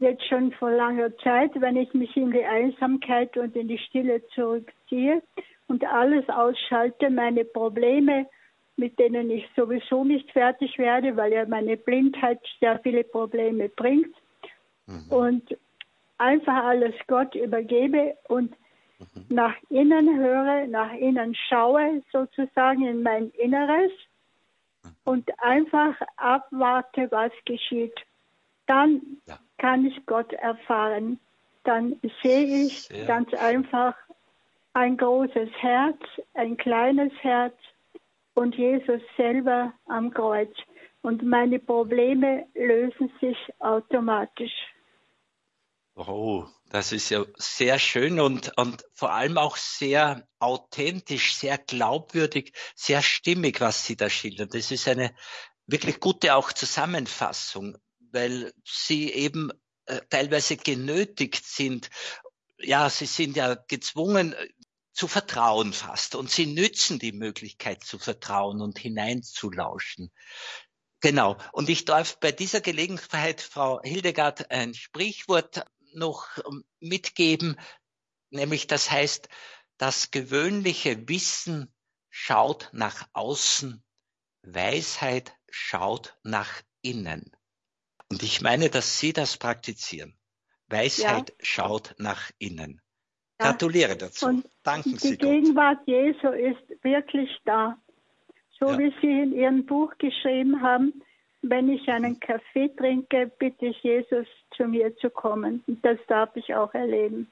jetzt 0.00 0.26
schon 0.26 0.52
vor 0.52 0.70
langer 0.70 1.14
Zeit, 1.18 1.50
wenn 1.60 1.76
ich 1.76 1.92
mich 1.92 2.16
in 2.16 2.30
die 2.30 2.44
Einsamkeit 2.44 3.36
und 3.36 3.54
in 3.54 3.68
die 3.68 3.78
Stille 3.78 4.26
zurückziehe 4.34 5.22
und 5.68 5.84
alles 5.84 6.26
ausschalte, 6.30 7.10
meine 7.10 7.44
Probleme, 7.44 8.26
mit 8.76 8.98
denen 8.98 9.30
ich 9.30 9.46
sowieso 9.54 10.02
nicht 10.04 10.30
fertig 10.32 10.78
werde, 10.78 11.14
weil 11.16 11.32
ja 11.32 11.46
meine 11.46 11.76
Blindheit 11.76 12.40
sehr 12.58 12.78
viele 12.80 13.04
Probleme 13.04 13.68
bringt, 13.68 14.14
mhm. 14.86 15.12
und 15.12 15.58
einfach 16.16 16.64
alles 16.64 16.94
Gott 17.06 17.34
übergebe 17.34 18.14
und 18.28 18.50
mhm. 18.98 19.26
nach 19.28 19.54
innen 19.68 20.18
höre, 20.18 20.66
nach 20.68 20.94
innen 20.94 21.34
schaue, 21.34 22.02
sozusagen 22.10 22.86
in 22.86 23.02
mein 23.02 23.30
Inneres. 23.30 23.92
Und 25.04 25.30
einfach 25.42 25.94
abwarte, 26.16 27.10
was 27.10 27.32
geschieht. 27.44 27.94
Dann 28.66 29.00
ja. 29.26 29.38
kann 29.58 29.86
ich 29.86 30.04
Gott 30.06 30.32
erfahren. 30.32 31.20
Dann 31.64 32.00
sehe 32.22 32.66
ich 32.66 32.82
Sehr 32.82 33.06
ganz 33.06 33.32
einfach 33.34 33.94
ein 34.72 34.96
großes 34.96 35.50
Herz, 35.60 36.00
ein 36.34 36.56
kleines 36.56 37.12
Herz 37.20 37.54
und 38.34 38.54
Jesus 38.56 39.00
selber 39.16 39.72
am 39.86 40.12
Kreuz. 40.12 40.52
Und 41.02 41.22
meine 41.22 41.58
Probleme 41.58 42.46
lösen 42.54 43.12
sich 43.20 43.36
automatisch. 43.60 44.52
Oh, 45.96 46.46
das 46.70 46.90
ist 46.90 47.10
ja 47.10 47.24
sehr 47.36 47.78
schön 47.78 48.18
und, 48.18 48.56
und 48.58 48.84
vor 48.94 49.12
allem 49.12 49.38
auch 49.38 49.56
sehr 49.56 50.26
authentisch, 50.40 51.36
sehr 51.36 51.56
glaubwürdig, 51.56 52.52
sehr 52.74 53.00
stimmig, 53.00 53.60
was 53.60 53.86
Sie 53.86 53.96
da 53.96 54.10
schildern. 54.10 54.48
Das 54.48 54.72
ist 54.72 54.88
eine 54.88 55.14
wirklich 55.66 56.00
gute 56.00 56.34
auch 56.34 56.52
Zusammenfassung, 56.52 57.76
weil 58.10 58.52
Sie 58.64 59.12
eben 59.12 59.50
äh, 59.86 60.00
teilweise 60.10 60.56
genötigt 60.56 61.46
sind. 61.46 61.90
Ja, 62.58 62.90
Sie 62.90 63.06
sind 63.06 63.36
ja 63.36 63.54
gezwungen, 63.54 64.34
zu 64.94 65.08
vertrauen 65.08 65.72
fast. 65.72 66.14
Und 66.14 66.30
sie 66.30 66.46
nützen 66.46 66.98
die 66.98 67.12
Möglichkeit 67.12 67.84
zu 67.84 67.98
vertrauen 67.98 68.62
und 68.62 68.78
hineinzulauschen. 68.78 70.10
Genau. 71.00 71.36
Und 71.52 71.68
ich 71.68 71.84
darf 71.84 72.18
bei 72.20 72.32
dieser 72.32 72.60
Gelegenheit 72.60 73.42
Frau 73.42 73.80
Hildegard 73.82 74.50
ein 74.50 74.72
Sprichwort 74.72 75.66
noch 75.94 76.38
ähm, 76.46 76.64
mitgeben, 76.80 77.56
nämlich 78.30 78.66
das 78.66 78.90
heißt, 78.90 79.28
das 79.78 80.10
gewöhnliche 80.10 81.08
Wissen 81.08 81.72
schaut 82.10 82.70
nach 82.72 83.08
außen, 83.12 83.82
Weisheit 84.42 85.34
schaut 85.50 86.16
nach 86.22 86.62
innen. 86.82 87.32
Und 88.10 88.22
ich 88.22 88.42
meine, 88.42 88.70
dass 88.70 88.98
Sie 88.98 89.12
das 89.12 89.36
praktizieren. 89.36 90.16
Weisheit 90.68 91.30
ja. 91.30 91.36
schaut 91.40 91.94
nach 91.98 92.30
innen. 92.38 92.80
Gratuliere 93.38 93.96
dazu. 93.96 94.26
Und 94.26 94.48
Danken 94.62 94.96
Sie. 94.96 95.16
Die 95.16 95.18
Gegenwart 95.18 95.86
Jesu 95.86 96.28
ist 96.28 96.84
wirklich 96.84 97.30
da. 97.44 97.76
So 98.58 98.66
ja. 98.66 98.78
wie 98.78 98.94
Sie 99.00 99.20
in 99.20 99.32
Ihrem 99.32 99.66
Buch 99.66 99.92
geschrieben 99.98 100.62
haben, 100.62 101.02
wenn 101.42 101.68
ich 101.68 101.88
einen 101.88 102.20
Kaffee 102.20 102.68
trinke, 102.76 103.30
bitte 103.38 103.66
ich 103.66 103.82
Jesus 103.82 104.26
zu 104.56 104.64
mir 104.64 104.96
zu 104.96 105.10
kommen. 105.10 105.62
Und 105.66 105.84
das 105.84 105.98
darf 106.08 106.30
ich 106.36 106.54
auch 106.54 106.72
erleben. 106.74 107.28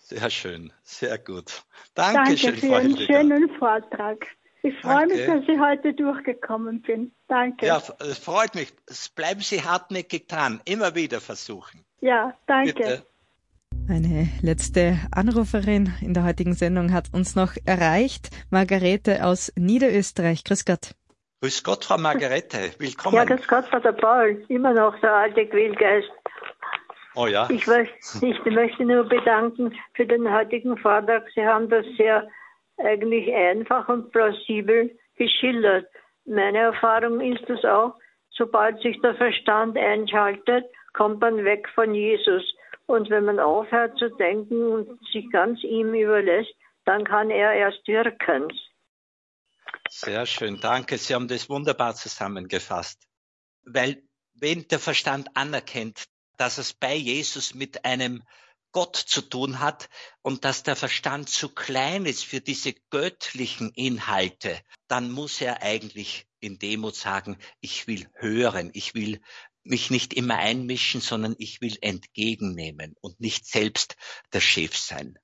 Sehr 0.00 0.30
schön, 0.30 0.72
sehr 0.84 1.18
gut. 1.18 1.62
Danke, 1.94 2.34
Danke 2.34 2.36
für 2.36 2.66
Ihren 2.66 2.96
schönen 2.96 3.50
Vortrag. 3.58 4.26
Ich 4.62 4.74
freue 4.80 5.06
Danke. 5.06 5.14
mich, 5.14 5.26
dass 5.26 5.54
ich 5.54 5.60
heute 5.60 5.94
durchgekommen 5.94 6.82
bin. 6.82 7.12
Danke. 7.28 7.66
Ja, 7.66 7.82
es 8.00 8.18
freut 8.18 8.54
mich. 8.54 8.72
Bleiben 9.14 9.40
Sie 9.40 9.62
hartnäckig 9.62 10.26
dran. 10.26 10.60
Immer 10.64 10.94
wieder 10.94 11.20
versuchen. 11.20 11.84
Ja, 12.00 12.34
danke. 12.46 12.72
Bitte. 12.72 13.06
Eine 13.88 14.28
letzte 14.42 14.98
Anruferin 15.12 15.94
in 16.00 16.12
der 16.12 16.24
heutigen 16.24 16.54
Sendung 16.54 16.92
hat 16.92 17.06
uns 17.12 17.36
noch 17.36 17.52
erreicht. 17.64 18.30
Margarete 18.50 19.24
aus 19.24 19.52
Niederösterreich. 19.56 20.44
Grüß 20.44 20.64
Gott. 20.64 20.94
Grüß 21.40 21.62
Gott, 21.62 21.84
Frau 21.84 21.98
Margarete. 21.98 22.72
Willkommen. 22.78 23.16
Ja, 23.16 23.24
grüß 23.24 23.46
Gott, 23.46 23.66
Vater 23.66 23.92
Paul. 23.92 24.44
Immer 24.48 24.74
noch 24.74 24.98
der 25.00 25.14
alte 25.14 25.46
Quälgeist. 25.46 26.10
Oh 27.18 27.26
ja. 27.26 27.48
Ich, 27.50 27.66
ich 27.66 28.44
möchte 28.44 28.84
nur 28.84 29.02
bedanken 29.02 29.76
für 29.94 30.06
den 30.06 30.32
heutigen 30.32 30.78
Vortrag. 30.78 31.26
Sie 31.34 31.44
haben 31.44 31.68
das 31.68 31.84
sehr 31.96 32.28
eigentlich 32.76 33.34
einfach 33.34 33.88
und 33.88 34.12
plausibel 34.12 34.96
geschildert. 35.16 35.88
Meine 36.26 36.58
Erfahrung 36.58 37.20
ist 37.20 37.50
es 37.50 37.64
auch, 37.64 37.96
sobald 38.30 38.80
sich 38.82 39.00
der 39.00 39.16
Verstand 39.16 39.76
einschaltet, 39.76 40.66
kommt 40.92 41.20
man 41.20 41.44
weg 41.44 41.68
von 41.74 41.92
Jesus. 41.92 42.44
Und 42.86 43.10
wenn 43.10 43.24
man 43.24 43.40
aufhört 43.40 43.98
zu 43.98 44.10
denken 44.10 44.68
und 44.68 45.00
sich 45.12 45.28
ganz 45.32 45.64
ihm 45.64 45.94
überlässt, 45.94 46.54
dann 46.84 47.04
kann 47.04 47.30
er 47.30 47.52
erst 47.52 47.84
wirken. 47.88 48.46
Sehr 49.90 50.24
schön, 50.24 50.60
danke. 50.60 50.98
Sie 50.98 51.16
haben 51.16 51.26
das 51.26 51.50
wunderbar 51.50 51.96
zusammengefasst. 51.96 53.08
Weil 53.64 54.04
wenn 54.34 54.68
der 54.68 54.78
Verstand 54.78 55.28
anerkennt, 55.34 56.04
dass 56.38 56.58
es 56.58 56.72
bei 56.72 56.94
Jesus 56.94 57.54
mit 57.54 57.84
einem 57.84 58.22
Gott 58.72 58.96
zu 58.96 59.22
tun 59.22 59.60
hat 59.60 59.88
und 60.22 60.44
dass 60.44 60.62
der 60.62 60.76
Verstand 60.76 61.28
zu 61.28 61.48
klein 61.48 62.06
ist 62.06 62.24
für 62.24 62.40
diese 62.40 62.74
göttlichen 62.90 63.70
Inhalte, 63.74 64.58
dann 64.88 65.10
muss 65.10 65.40
er 65.40 65.62
eigentlich 65.62 66.26
in 66.40 66.58
Demut 66.58 66.94
sagen, 66.94 67.38
ich 67.60 67.86
will 67.88 68.06
hören, 68.14 68.70
ich 68.74 68.94
will 68.94 69.20
mich 69.64 69.90
nicht 69.90 70.14
immer 70.14 70.36
einmischen, 70.36 71.00
sondern 71.00 71.34
ich 71.38 71.60
will 71.60 71.76
entgegennehmen 71.80 72.94
und 73.00 73.20
nicht 73.20 73.46
selbst 73.46 73.96
der 74.32 74.40
Chef 74.40 74.76
sein. 74.76 75.18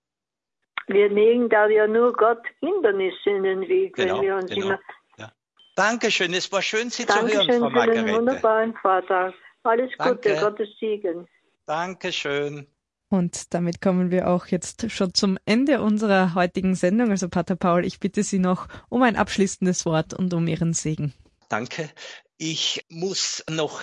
Wir 0.86 1.08
legen 1.08 1.48
da 1.48 1.66
ja 1.66 1.86
nur 1.86 2.12
Gott 2.12 2.42
Hindernisse 2.60 3.30
in 3.30 3.42
den 3.42 3.60
Weg, 3.62 3.94
genau, 3.96 4.16
wenn 4.16 4.22
wir 4.22 4.36
uns 4.36 4.50
genau. 4.50 4.66
immer. 4.66 4.80
Ja. 5.16 5.32
Dankeschön, 5.76 6.34
es 6.34 6.52
war 6.52 6.60
schön, 6.60 6.90
Sie 6.90 7.06
Dankeschön 7.06 7.40
zu 7.42 7.48
hören, 7.48 7.60
Frau 7.60 7.70
Margarete. 7.70 7.94
Dankeschön 7.94 8.06
für 8.06 8.12
den 8.12 8.26
wunderbaren 8.26 8.74
Vortrag. 8.74 9.34
Alles 9.64 9.90
Danke. 9.98 10.30
Gute, 10.30 10.40
Gottes 10.40 10.68
Segen. 10.78 11.26
Dankeschön. 11.66 12.66
Und 13.08 13.54
damit 13.54 13.80
kommen 13.80 14.10
wir 14.10 14.28
auch 14.28 14.46
jetzt 14.46 14.90
schon 14.90 15.14
zum 15.14 15.38
Ende 15.46 15.80
unserer 15.80 16.34
heutigen 16.34 16.74
Sendung. 16.74 17.10
Also 17.10 17.28
Pater 17.28 17.56
Paul, 17.56 17.84
ich 17.84 18.00
bitte 18.00 18.22
Sie 18.22 18.38
noch 18.38 18.68
um 18.88 19.02
ein 19.02 19.16
abschließendes 19.16 19.86
Wort 19.86 20.14
und 20.14 20.34
um 20.34 20.46
Ihren 20.46 20.72
Segen. 20.72 21.14
Danke. 21.48 21.90
Ich 22.36 22.84
muss 22.88 23.44
noch 23.48 23.82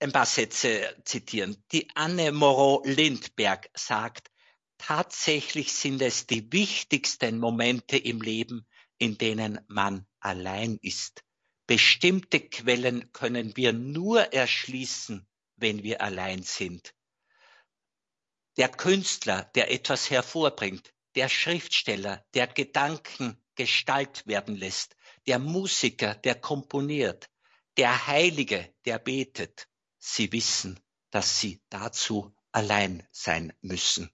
ein 0.00 0.12
paar 0.12 0.26
Sätze 0.26 0.82
zitieren. 1.04 1.62
Die 1.72 1.88
Anne 1.94 2.32
Moreau-Lindberg 2.32 3.70
sagt, 3.74 4.28
tatsächlich 4.78 5.72
sind 5.72 6.02
es 6.02 6.26
die 6.26 6.52
wichtigsten 6.52 7.38
Momente 7.38 7.96
im 7.96 8.20
Leben, 8.20 8.66
in 8.98 9.16
denen 9.16 9.60
man 9.68 10.06
allein 10.18 10.78
ist. 10.82 11.22
Bestimmte 11.70 12.40
Quellen 12.40 13.12
können 13.12 13.56
wir 13.56 13.72
nur 13.72 14.32
erschließen, 14.32 15.24
wenn 15.54 15.84
wir 15.84 16.00
allein 16.00 16.42
sind. 16.42 16.96
Der 18.56 18.68
Künstler, 18.68 19.44
der 19.54 19.70
etwas 19.70 20.10
hervorbringt, 20.10 20.92
der 21.14 21.28
Schriftsteller, 21.28 22.26
der 22.34 22.48
Gedanken 22.48 23.40
Gestalt 23.54 24.26
werden 24.26 24.56
lässt, 24.56 24.96
der 25.28 25.38
Musiker, 25.38 26.16
der 26.16 26.34
komponiert, 26.34 27.30
der 27.76 28.08
Heilige, 28.08 28.74
der 28.84 28.98
betet, 28.98 29.68
Sie 29.96 30.32
wissen, 30.32 30.80
dass 31.10 31.38
sie 31.38 31.62
dazu 31.68 32.34
allein 32.50 33.06
sein 33.12 33.52
müssen. 33.60 34.10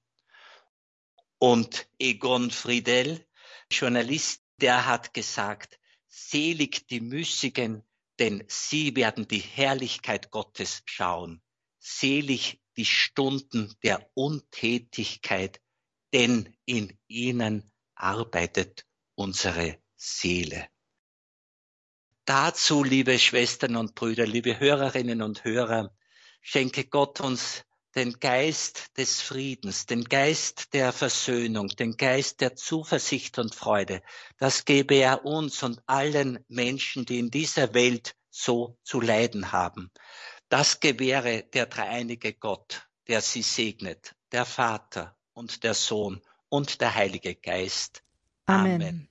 Und 1.39 1.89
Egon 1.99 2.51
Friedel, 2.51 3.27
Journalist, 3.71 4.43
der 4.61 4.85
hat 4.85 5.15
gesagt, 5.15 5.79
selig 6.17 6.89
die 6.89 7.01
Müßigen, 7.01 7.83
denn 8.19 8.43
sie 8.49 8.97
werden 8.97 9.29
die 9.29 9.41
Herrlichkeit 9.41 10.31
Gottes 10.31 10.83
schauen. 10.87 11.43
Selig 11.79 12.61
die 12.77 12.87
Stunden 12.87 13.75
der 13.83 14.11
Untätigkeit, 14.15 15.61
denn 16.13 16.57
in 16.65 16.99
ihnen 17.07 17.71
arbeitet 17.95 18.87
unsere 19.15 19.79
Seele. 19.95 20.69
Dazu, 22.25 22.83
liebe 22.83 23.19
Schwestern 23.19 23.77
und 23.77 23.95
Brüder, 23.95 24.27
liebe 24.27 24.59
Hörerinnen 24.59 25.23
und 25.23 25.45
Hörer, 25.45 25.95
schenke 26.41 26.85
Gott 26.85 27.21
uns 27.21 27.65
den 27.97 28.21
Geist 28.21 28.97
des 28.99 29.23
Friedens, 29.23 29.87
den 29.87 30.05
Geist 30.05 30.75
der 30.75 30.93
Versöhnung, 30.93 31.69
den 31.69 31.97
Geist 31.97 32.43
der 32.43 32.55
Zuversicht 32.55 33.39
und 33.39 33.55
Freude. 33.55 34.03
Das 34.37 34.67
gebe 34.67 34.97
er 34.97 35.25
uns 35.25 35.63
und 35.63 35.83
allen 35.87 36.45
Menschen, 36.49 37.07
die 37.07 37.19
in 37.19 37.31
dieser 37.31 37.73
Welt 37.73 38.15
so 38.29 38.79
zu 38.83 39.01
leiden 39.01 39.51
haben. 39.51 39.91
Das 40.51 40.81
gewähre 40.81 41.45
der 41.55 41.67
dreieinige 41.67 42.35
Gott, 42.35 42.87
der 43.09 43.23
sie 43.23 43.43
segnet, 43.43 44.15
der 44.31 44.45
Vater 44.45 45.17
und 45.33 45.65
der 45.65 45.75
Sohn 45.75 46.21
und 46.51 46.83
der 46.83 46.95
Heilige 46.95 47.35
Geist. 47.35 48.03
Amen. 48.45 48.75
Amen. 48.75 49.09